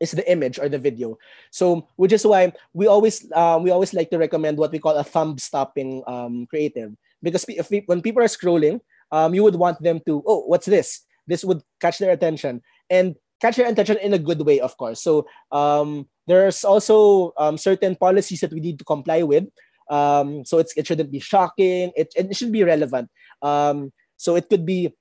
[0.00, 1.18] is the image or the video.
[1.50, 4.96] So which is why we always uh, we always like to recommend what we call
[4.96, 8.80] a thumb stopping um, creative because if we, when people are scrolling,
[9.12, 11.04] um, you would want them to oh what's this?
[11.26, 15.02] This would catch their attention and catch their attention in a good way, of course.
[15.02, 19.44] So um, there's also um, certain policies that we need to comply with.
[19.88, 21.90] Um, so it's, it shouldn't be shocking.
[21.96, 23.10] It, it should be relevant.
[23.42, 24.94] Um, so it could be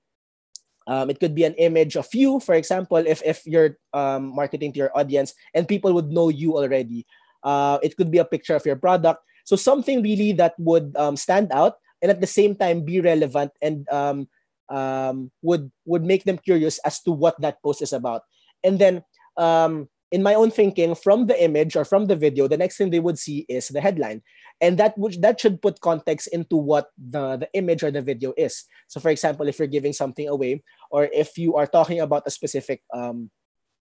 [0.90, 4.74] um, it could be an image of you, for example, if, if you're um, marketing
[4.74, 7.06] to your audience and people would know you already.
[7.44, 9.22] Uh, it could be a picture of your product.
[9.46, 13.52] So something really that would um, stand out and at the same time be relevant
[13.62, 14.28] and um,
[14.70, 18.24] um, would would make them curious as to what that post is about.
[18.64, 19.04] And then
[19.38, 22.90] um, in my own thinking, from the image or from the video, the next thing
[22.90, 24.22] they would see is the headline,
[24.62, 28.66] and that that should put context into what the the image or the video is.
[28.88, 32.32] So, for example, if you're giving something away, or if you are talking about a
[32.32, 33.30] specific, um,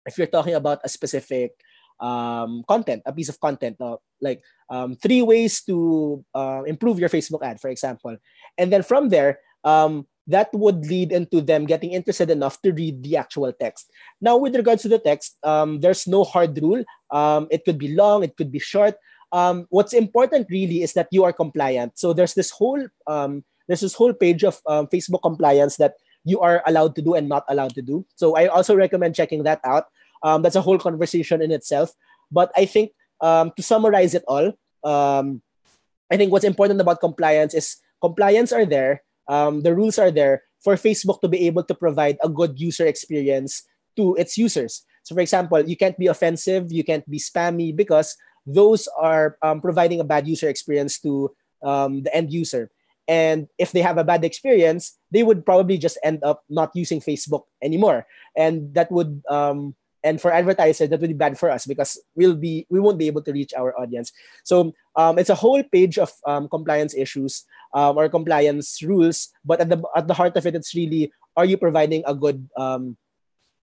[0.06, 1.58] if you're talking about a specific
[2.00, 7.10] um, content, a piece of content, uh, like um, three ways to uh, improve your
[7.10, 8.16] Facebook ad, for example,
[8.58, 13.04] and then from there, um, that would lead into them getting interested enough to read
[13.04, 13.92] the actual text.
[14.22, 16.84] Now, with regards to the text, um, there's no hard rule.
[17.12, 18.96] Um, it could be long, it could be short.
[19.32, 21.98] Um, what's important really is that you are compliant.
[21.98, 26.40] So there's this whole um, there's this whole page of um, Facebook compliance that you
[26.40, 28.06] are allowed to do and not allowed to do.
[28.16, 29.88] So I also recommend checking that out.
[30.22, 31.92] Um, that's a whole conversation in itself.
[32.32, 38.52] But I think to summarize it all, I think what's important about compliance is compliance
[38.52, 42.30] are there, um, the rules are there for Facebook to be able to provide a
[42.30, 43.64] good user experience
[43.96, 44.86] to its users.
[45.04, 49.62] So, for example, you can't be offensive, you can't be spammy because those are um,
[49.62, 52.72] providing a bad user experience to um, the end user.
[53.08, 57.02] And if they have a bad experience, they would probably just end up not using
[57.02, 61.66] Facebook anymore, and that would um, and for advertisers that would be bad for us
[61.66, 64.12] because we'll be we won't be able to reach our audience.
[64.44, 69.62] So um, it's a whole page of um, compliance issues um, or compliance rules, but
[69.62, 72.98] at the at the heart of it, it's really are you providing a good um,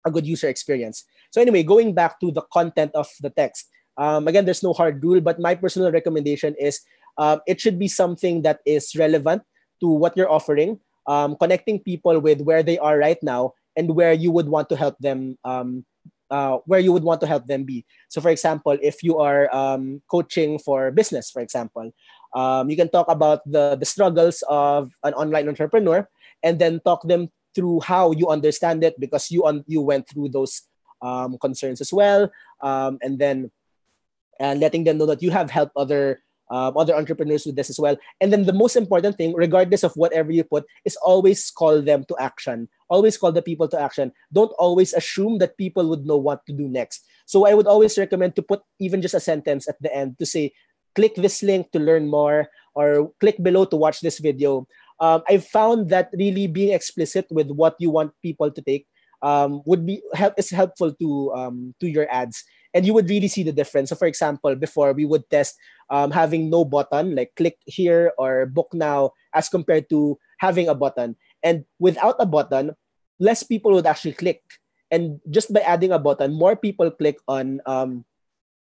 [0.06, 1.06] a good user experience.
[1.32, 3.70] So anyway, going back to the content of the text.
[3.96, 6.82] Um, again, there's no hard rule, but my personal recommendation is
[7.20, 9.44] um, it should be something that is relevant
[9.82, 14.32] to what you're offering, connecting people with where they are right now and where you
[14.32, 15.86] would want to help them, um,
[16.32, 17.86] uh, where you would want to help them be.
[18.10, 21.92] So, for example, if you are um, coaching for business, for example,
[22.34, 26.08] um, you can talk about the the struggles of an online entrepreneur,
[26.42, 30.30] and then talk them through how you understand it because you on you went through
[30.30, 30.64] those
[31.02, 32.32] um, concerns as well,
[32.62, 33.52] um, and then
[34.40, 37.80] and letting them know that you have helped other um, other entrepreneurs with this as
[37.80, 37.98] well.
[38.22, 42.06] And then the most important thing, regardless of whatever you put, is always call them
[42.10, 42.68] to action.
[42.90, 44.12] Always call the people to action.
[44.32, 47.06] Don't always assume that people would know what to do next.
[47.26, 50.26] So I would always recommend to put even just a sentence at the end to
[50.26, 50.54] say,
[50.96, 54.68] click this link to learn more, or click below to watch this video.
[55.00, 58.86] Um, I've found that really being explicit with what you want people to take
[59.22, 62.44] um, would be help is helpful to um, to your ads
[62.74, 63.90] and you would really see the difference.
[63.90, 65.56] So, for example, before we would test
[65.90, 70.76] um, having no button, like click here or book now, as compared to having a
[70.76, 71.16] button.
[71.44, 72.76] And without a button,
[73.20, 74.42] less people would actually click.
[74.90, 78.06] And just by adding a button, more people click on um,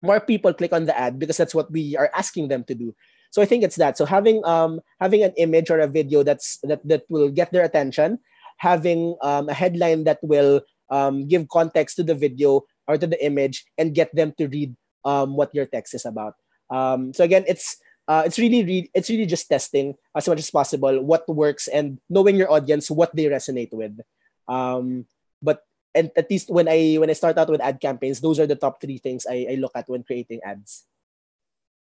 [0.02, 2.94] more people click on the ad because that's what we are asking them to do.
[3.30, 3.98] So I think it's that.
[3.98, 7.64] So having um having an image or a video that's that that will get their
[7.64, 8.18] attention,
[8.58, 13.18] having um, a headline that will um, give context to the video or to the
[13.24, 14.74] image and get them to read
[15.04, 16.34] um, what your text is about.
[16.70, 17.78] Um, so again, it's
[18.08, 21.98] uh, it's really re- it's really just testing as much as possible what works and
[22.08, 23.98] knowing your audience what they resonate with.
[24.48, 25.06] Um,
[25.42, 25.62] but
[25.94, 28.56] and at least when I when I start out with ad campaigns, those are the
[28.56, 30.84] top three things I, I look at when creating ads.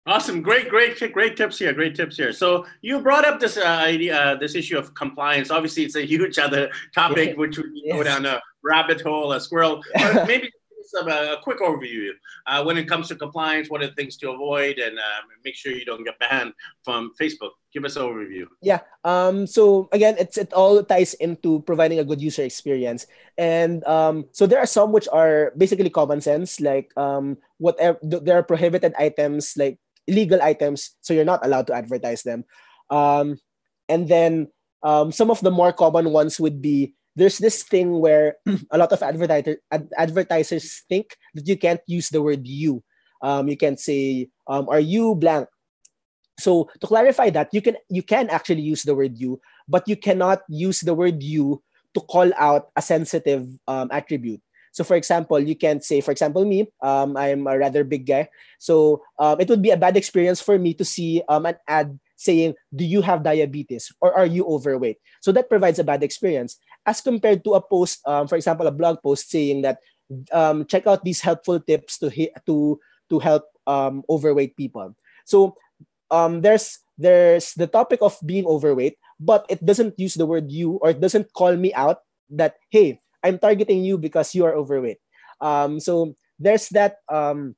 [0.07, 1.73] Awesome, great, great, great tips here.
[1.73, 2.31] Great tips here.
[2.31, 5.51] So you brought up this uh, idea, uh, this issue of compliance.
[5.51, 7.97] Obviously, it's a huge other topic, which would yes.
[7.97, 9.83] go down a rabbit hole, a squirrel.
[9.95, 10.53] But maybe
[10.95, 12.11] a, a, quick overview
[12.47, 13.69] uh, when it comes to compliance.
[13.69, 17.13] What are the things to avoid, and uh, make sure you don't get banned from
[17.21, 17.51] Facebook.
[17.73, 18.47] Give us an overview.
[18.63, 18.81] Yeah.
[19.05, 19.47] Um.
[19.47, 23.07] So again, it's it all ties into providing a good user experience,
[23.39, 24.27] and um.
[24.33, 27.39] So there are some which are basically common sense, like um.
[27.59, 32.45] Whatever there are prohibited items like illegal items, so you're not allowed to advertise them.
[32.91, 33.39] Um,
[33.89, 34.49] and then
[34.83, 38.37] um, some of the more common ones would be there's this thing where
[38.71, 42.83] a lot of advertiser, ad- advertisers think that you can't use the word you.
[43.23, 45.49] Um, you can say, um, "Are you blank?"
[46.39, 49.97] So to clarify that, you can you can actually use the word you, but you
[49.97, 51.63] cannot use the word you
[51.95, 54.43] to call out a sensitive um, attribute.
[54.75, 58.29] So, for example, you can say, for example, me, um, I'm a rather big guy.
[58.59, 61.99] So, um, it would be a bad experience for me to see um, an ad
[62.25, 64.99] saying, Do you have diabetes or are you overweight?
[65.21, 68.73] So, that provides a bad experience as compared to a post, um, for example, a
[68.73, 69.79] blog post saying that
[70.33, 72.11] um, check out these helpful tips to,
[72.47, 74.95] to, to help um, overweight people.
[75.25, 75.57] So,
[76.11, 80.79] um, there's there's the topic of being overweight, but it doesn't use the word you
[80.83, 81.99] or it doesn't call me out
[82.31, 84.99] that, hey, I'm targeting you because you are overweight.
[85.41, 87.57] Um, so there's that um,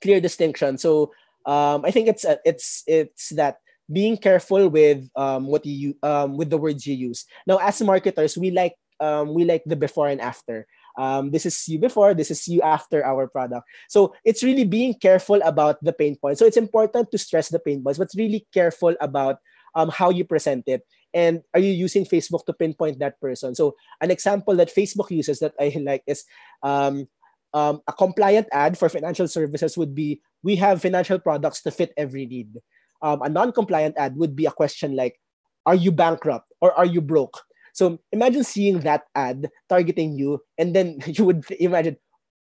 [0.00, 0.78] clear distinction.
[0.78, 1.12] So
[1.44, 3.58] um, I think it's it's it's that
[3.90, 7.24] being careful with um, what you um, with the words you use.
[7.46, 10.66] Now, as marketers, we like um, we like the before and after.
[10.98, 13.66] Um, this is you before, this is you after our product.
[13.88, 16.38] So it's really being careful about the pain points.
[16.38, 19.38] So it's important to stress the pain points, but really careful about
[19.74, 23.76] um, how you present it and are you using facebook to pinpoint that person so
[24.00, 26.24] an example that facebook uses that i like is
[26.62, 27.08] um,
[27.54, 31.92] um, a compliant ad for financial services would be we have financial products to fit
[31.96, 32.58] every need
[33.02, 35.18] um, a non-compliant ad would be a question like
[35.66, 37.42] are you bankrupt or are you broke
[37.72, 41.96] so imagine seeing that ad targeting you and then you would imagine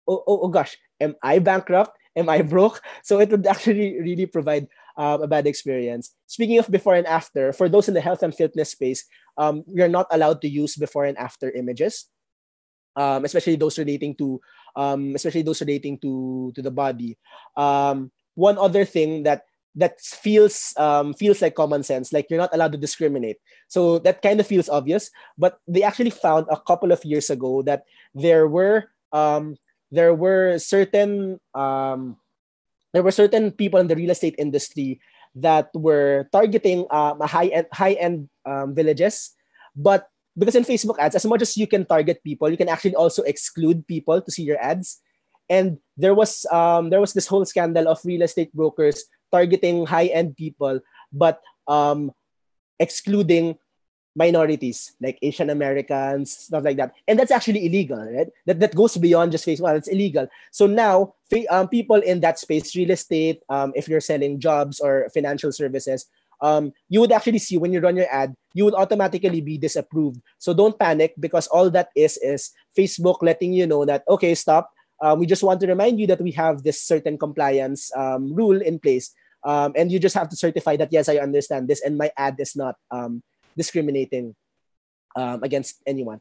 [0.09, 4.27] oh, oh, oh gosh am i bankrupt am i broke so it would actually really
[4.27, 4.67] provide
[5.01, 6.13] um, a bad experience.
[6.27, 9.05] Speaking of before and after, for those in the health and fitness space,
[9.39, 12.05] um, we are not allowed to use before and after images,
[12.97, 14.41] um, especially those relating to,
[14.77, 17.17] um, especially those relating to to the body.
[17.57, 22.55] Um, one other thing that that feels um, feels like common sense, like you're not
[22.55, 23.39] allowed to discriminate.
[23.69, 27.63] So that kind of feels obvious, but they actually found a couple of years ago
[27.63, 29.57] that there were um,
[29.91, 32.17] there were certain um,
[32.93, 35.01] there were certain people in the real estate industry
[35.37, 39.35] that were targeting um, high end high end um, villages,
[39.77, 42.95] but because in Facebook ads, as much as you can target people, you can actually
[42.95, 45.01] also exclude people to see your ads.
[45.49, 50.07] And there was um, there was this whole scandal of real estate brokers targeting high
[50.07, 50.81] end people,
[51.13, 52.13] but um,
[52.79, 53.57] excluding
[54.17, 56.93] minorities like Asian Americans, stuff like that.
[57.07, 58.29] And that's actually illegal, right?
[58.47, 59.77] That, that goes beyond just Facebook.
[59.77, 60.27] It's illegal.
[60.51, 61.15] So now,
[61.49, 66.07] um, people in that space, real estate, um, if you're selling jobs or financial services,
[66.43, 70.21] um, you would actually see when you run your ad, you would automatically be disapproved.
[70.39, 74.73] So don't panic because all that is is Facebook letting you know that, okay, stop.
[75.01, 78.61] Um, we just want to remind you that we have this certain compliance um, rule
[78.61, 79.15] in place.
[79.45, 82.37] Um, and you just have to certify that, yes, I understand this and my ad
[82.39, 83.23] is not um,
[83.57, 84.37] discriminating
[85.17, 86.21] um, against anyone.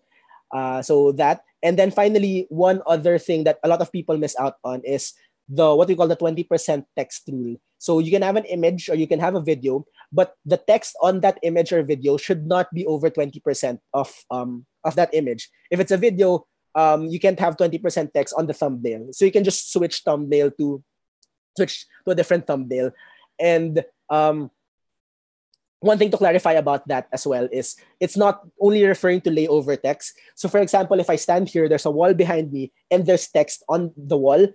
[0.53, 4.35] Uh, so that, and then finally, one other thing that a lot of people miss
[4.39, 5.13] out on is
[5.49, 7.57] the what we call the 20% text rule.
[7.79, 10.95] So you can have an image or you can have a video, but the text
[11.01, 15.49] on that image or video should not be over 20% of um of that image.
[15.71, 16.45] If it's a video,
[16.75, 19.09] um, you can't have 20% text on the thumbnail.
[19.11, 20.83] So you can just switch thumbnail to
[21.57, 22.91] switch to a different thumbnail.
[23.39, 24.51] And um,
[25.79, 29.81] one thing to clarify about that as well is it's not only referring to layover
[29.81, 30.13] text.
[30.35, 33.63] So, for example, if I stand here, there's a wall behind me, and there's text
[33.69, 34.47] on the wall.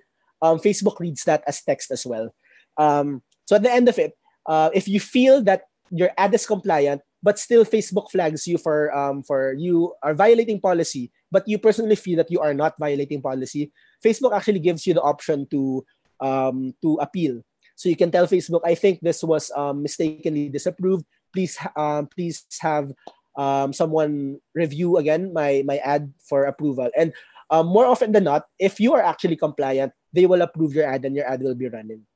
[0.43, 2.35] um, Facebook reads that as text as well.
[2.77, 4.13] Um, so at the end of it,
[4.45, 8.93] uh, if you feel that your ad is compliant, but still Facebook flags you for
[8.93, 13.19] um, for you are violating policy, but you personally feel that you are not violating
[13.19, 15.83] policy, Facebook actually gives you the option to
[16.23, 17.43] um, to appeal.
[17.75, 21.03] So you can tell Facebook, I think this was um, mistakenly disapproved.
[21.35, 22.95] Please, um, please have
[23.35, 26.87] um, someone review again my my ad for approval.
[26.95, 27.11] And
[27.51, 31.03] um, more often than not, if you are actually compliant, they will approve your ad
[31.03, 32.07] and your ad will be running.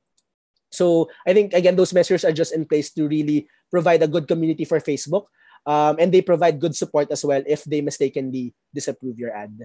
[0.71, 4.31] So I think again those measures are just in place to really provide a good
[4.31, 5.27] community for Facebook,
[5.65, 9.57] um, and they provide good support as well if they mistakenly disapprove your ad.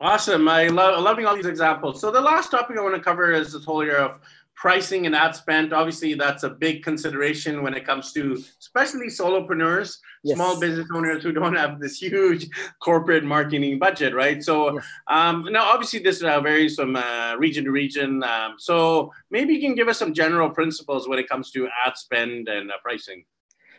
[0.00, 0.48] Awesome.
[0.48, 2.00] I love loving all these examples.
[2.00, 4.20] So the last topic I want to cover is this whole area of
[4.54, 5.72] pricing and ad spend.
[5.72, 10.36] Obviously, that's a big consideration when it comes to especially solopreneurs, yes.
[10.36, 12.46] small business owners who don't have this huge
[12.80, 14.42] corporate marketing budget, right?
[14.42, 14.84] So yes.
[15.08, 18.22] um, now, obviously, this uh, varies from uh, region to region.
[18.22, 21.96] Um, so maybe you can give us some general principles when it comes to ad
[21.96, 23.24] spend and uh, pricing.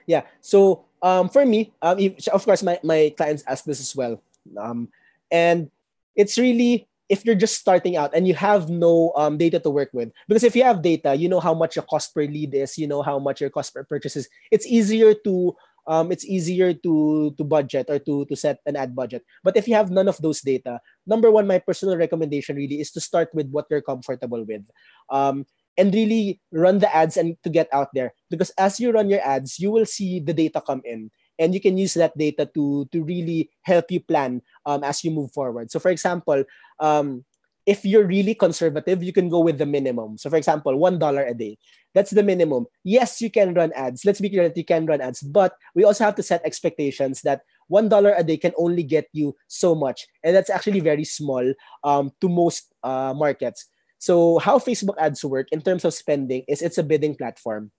[0.10, 0.26] Yeah.
[0.41, 4.18] So um, for me, um, if, of course, my, my clients ask this as well.
[4.57, 4.89] Um,
[5.30, 5.70] and
[6.18, 9.89] it's really if you're just starting out and you have no um, data to work
[9.93, 12.78] with because if you have data you know how much your cost per lead is
[12.78, 15.55] you know how much your cost per purchase is it's easier to
[15.86, 19.68] um, it's easier to to budget or to to set an ad budget but if
[19.68, 23.30] you have none of those data number one my personal recommendation really is to start
[23.34, 24.66] with what you're comfortable with
[25.10, 25.45] um,
[25.80, 28.11] and really run the ads and to get out there.
[28.30, 31.09] Because as you run your ads you will see the data come in.
[31.39, 35.11] And you can use that data to to really help you plan um, as you
[35.15, 35.71] move forward.
[35.71, 36.43] So for example
[36.84, 37.23] um,
[37.63, 40.19] if you're really conservative you can go with the minimum.
[40.19, 41.55] So for example one dollar a day.
[41.95, 42.67] That's the minimum.
[42.84, 44.03] Yes you can run ads.
[44.03, 45.23] Let's be clear that you can run ads.
[45.23, 49.07] But we also have to set expectations that one dollar a day can only get
[49.15, 50.11] you so much.
[50.27, 51.55] And that's actually very small
[51.88, 56.61] um, to most uh, markets so how facebook ads work in terms of spending is
[56.61, 57.71] it's a bidding platform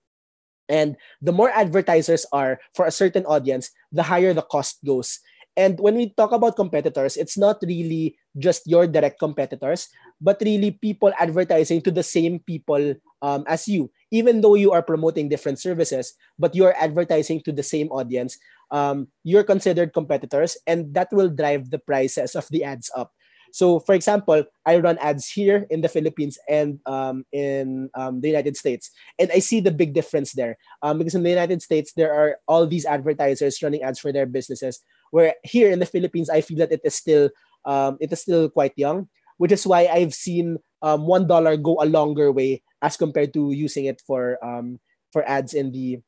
[0.70, 5.18] and the more advertisers are for a certain audience, the higher the cost goes.
[5.58, 9.90] And when we talk about competitors, it's not really just your direct competitors,
[10.22, 13.90] but really people advertising to the same people um, as you.
[14.12, 18.38] Even though you are promoting different services, but you're advertising to the same audience,
[18.70, 23.10] um, you're considered competitors, and that will drive the prices of the ads up.
[23.52, 28.28] So, for example, I run ads here in the Philippines and um, in um, the
[28.28, 30.56] United States, and I see the big difference there.
[30.82, 34.26] Um, because in the United States, there are all these advertisers running ads for their
[34.26, 34.80] businesses.
[35.10, 37.30] Where here in the Philippines, I feel that it is still
[37.64, 41.78] um, it is still quite young, which is why I've seen um, one dollar go
[41.80, 44.78] a longer way as compared to using it for um,
[45.12, 45.98] for ads in the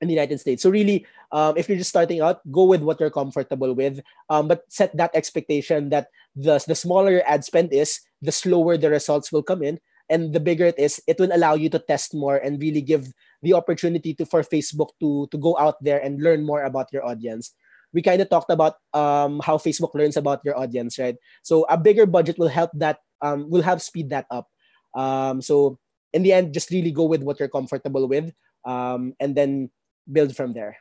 [0.00, 0.62] in the United States.
[0.62, 4.48] So really, um, if you're just starting out, go with what you're comfortable with, um,
[4.48, 8.90] but set that expectation that the the smaller your ad spend is, the slower the
[8.90, 12.14] results will come in, and the bigger it is, it will allow you to test
[12.14, 16.22] more and really give the opportunity to for Facebook to to go out there and
[16.22, 17.56] learn more about your audience.
[17.92, 21.16] We kind of talked about um, how Facebook learns about your audience, right?
[21.40, 24.52] So a bigger budget will help that um, will help speed that up.
[24.92, 25.78] Um, so
[26.12, 28.32] in the end, just really go with what you're comfortable with,
[28.64, 29.70] um, and then
[30.10, 30.78] build from there.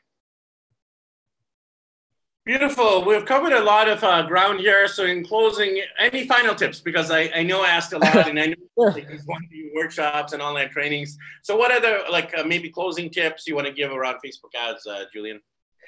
[2.46, 3.04] Beautiful.
[3.04, 4.88] We've covered a lot of uh, ground here.
[4.88, 6.80] So, in closing, any final tips?
[6.80, 9.50] Because I, I know I asked a lot, and I know like, you want to
[9.50, 11.18] do workshops and online trainings.
[11.42, 14.86] So, what other like uh, maybe closing tips you want to give around Facebook ads,
[14.86, 15.42] uh, Julian?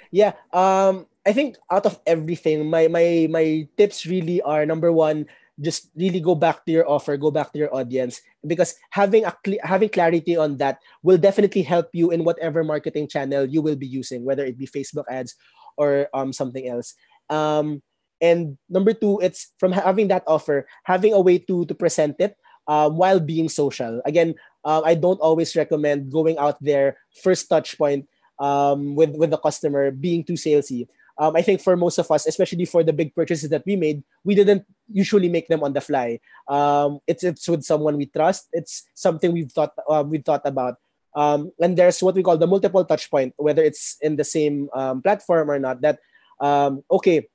[0.09, 5.27] Yeah, um, I think out of everything, my my my tips really are number one,
[5.59, 9.33] just really go back to your offer, go back to your audience, because having a
[9.45, 13.75] cl- having clarity on that will definitely help you in whatever marketing channel you will
[13.75, 15.35] be using, whether it be Facebook ads
[15.77, 16.93] or um something else.
[17.29, 17.81] Um,
[18.21, 22.37] and number two, it's from having that offer, having a way to to present it
[22.67, 24.01] um, while being social.
[24.05, 24.35] Again,
[24.65, 28.07] uh, I don't always recommend going out there first touch point
[28.39, 30.87] um, with with the customer being too salesy
[31.19, 34.03] um, I think for most of us, especially for the big purchases that we made,
[34.23, 36.19] we didn't usually make them on the fly.
[36.47, 38.49] Um, it's it's with someone we trust.
[38.53, 40.77] It's something we've thought uh, we've thought about.
[41.15, 44.69] Um, and there's what we call the multiple touch point, whether it's in the same
[44.75, 45.81] um, platform or not.
[45.81, 45.99] That
[46.39, 47.27] um, okay,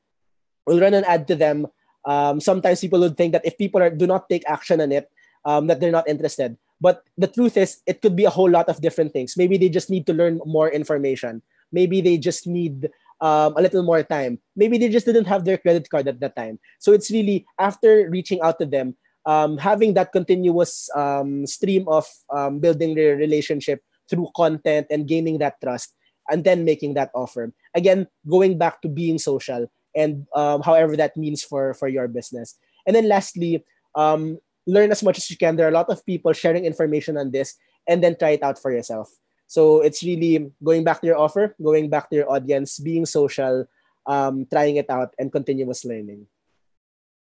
[0.66, 1.66] we'll run an ad to them.
[2.05, 5.11] Um, sometimes people would think that if people are, do not take action on it,
[5.45, 6.57] that they're not interested.
[6.80, 9.37] But the truth is, it could be a whole lot of different things.
[9.37, 11.43] Maybe they just need to learn more information.
[11.70, 12.91] Maybe they just need
[13.23, 14.43] um, a little more time.
[14.59, 16.59] Maybe they just didn't have their credit card at that time.
[16.81, 22.05] So it's really after reaching out to them, um, having that continuous um, stream of
[22.35, 25.95] um, building their relationship through content and gaining that trust,
[26.29, 27.55] and then making that offer.
[27.75, 32.59] Again, going back to being social and um, however that means for for your business.
[32.87, 33.64] And then lastly,
[33.95, 35.57] um, learn as much as you can.
[35.57, 37.55] There are a lot of people sharing information on this,
[37.87, 39.11] and then try it out for yourself.
[39.53, 43.69] So it's really going back to your offer, going back to your audience, being social,
[44.07, 46.25] um, trying it out, and continuous learning.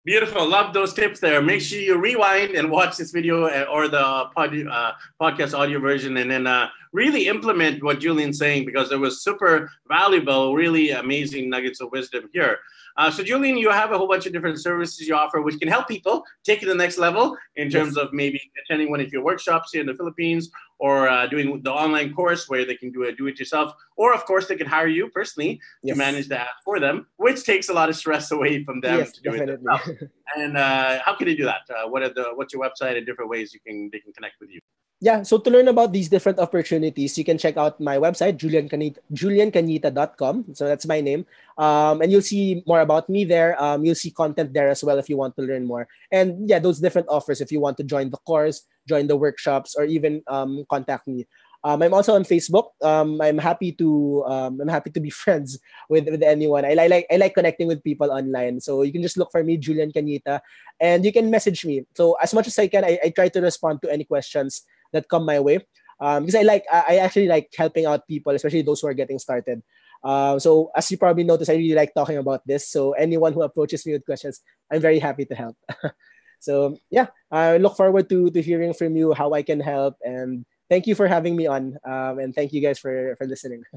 [0.06, 0.48] Beautiful.
[0.48, 1.42] Love those tips there.
[1.42, 5.80] Make sure you rewind and watch this video uh, or the pod, uh, podcast audio
[5.80, 10.92] version and then uh, really implement what Julian's saying because it was super valuable, really
[10.92, 12.56] amazing nuggets of wisdom here.
[12.96, 15.68] Uh, so, Julian, you have a whole bunch of different services you offer, which can
[15.68, 18.04] help people take it to the next level in terms yes.
[18.04, 21.72] of maybe attending one of your workshops here in the Philippines or uh, doing the
[21.72, 24.66] online course where they can do it do it yourself, or of course they can
[24.66, 25.94] hire you personally yes.
[25.94, 29.12] to manage that for them, which takes a lot of stress away from them yes,
[29.12, 29.54] to do definitely.
[29.54, 30.02] it themselves.
[30.36, 31.62] and uh, how can they do that?
[31.70, 34.40] Uh, what are the what's your website and different ways you can they can connect
[34.40, 34.60] with you?
[35.04, 40.44] Yeah, so to learn about these different opportunities, you can check out my website, juliancanita.com.
[40.54, 41.26] So that's my name.
[41.58, 43.52] Um, and you'll see more about me there.
[43.62, 45.88] Um, you'll see content there as well if you want to learn more.
[46.10, 49.74] And yeah, those different offers if you want to join the course, join the workshops,
[49.76, 51.26] or even um, contact me.
[51.64, 52.68] Um, I'm also on Facebook.
[52.80, 55.58] Um, I'm happy to um, I'm happy to be friends
[55.90, 56.64] with, with anyone.
[56.64, 58.60] I, I like I like connecting with people online.
[58.60, 60.40] So you can just look for me, Julian Canita,
[60.80, 61.84] and you can message me.
[61.92, 64.64] So as much as I can, I, I try to respond to any questions
[64.94, 65.66] that come my way.
[66.00, 69.18] Um, because I like I actually like helping out people, especially those who are getting
[69.18, 69.62] started.
[70.02, 72.68] Uh, so as you probably noticed, I really like talking about this.
[72.68, 74.40] So anyone who approaches me with questions,
[74.70, 75.56] I'm very happy to help.
[76.40, 80.44] so yeah, I look forward to to hearing from you how I can help, and
[80.68, 83.64] thank you for having me on, um, and thank you guys for for listening.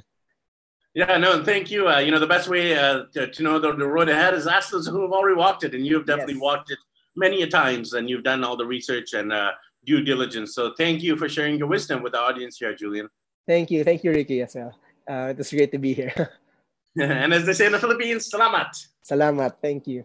[0.98, 1.88] Yeah, no, thank you.
[1.88, 4.48] Uh, you know, the best way uh, to, to, know the, the, road ahead is
[4.48, 6.42] ask those who have already walked it, and you have definitely yes.
[6.42, 6.80] walked it
[7.16, 9.52] many a times, and you've done all the research and uh,
[9.88, 10.54] due diligence.
[10.54, 13.08] So thank you for sharing your wisdom with the audience here, Julian.
[13.48, 13.84] Thank you.
[13.84, 14.76] Thank you, Ricky, as well.
[15.08, 16.14] Uh, it's great to be here.
[17.00, 18.76] and as they say in the Philippines, salamat.
[19.02, 19.56] Salamat.
[19.64, 20.04] Thank you.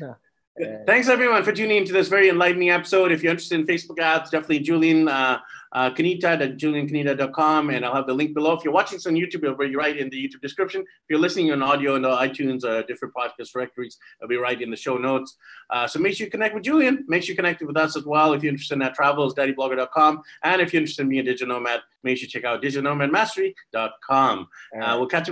[0.86, 3.12] Thanks everyone for tuning into this very enlightening episode.
[3.12, 5.38] If you're interested in Facebook ads, definitely Julian uh,
[5.72, 8.54] uh, Canita at juliancanita.com, and I'll have the link below.
[8.54, 10.80] If you're watching this on YouTube, it'll be right in the YouTube description.
[10.80, 14.70] If you're listening on audio the iTunes or different podcast directories, it'll be right in
[14.70, 15.36] the show notes.
[15.68, 17.04] Uh, so make sure you connect with Julian.
[17.06, 18.32] Make sure you connect with us as well.
[18.32, 20.22] If you're interested in that travel, it's daddyblogger.com.
[20.42, 24.48] And if you're interested in being a digital nomad, make sure you check out digitalnomadmastery.com.
[24.80, 25.24] Uh, we'll catch up.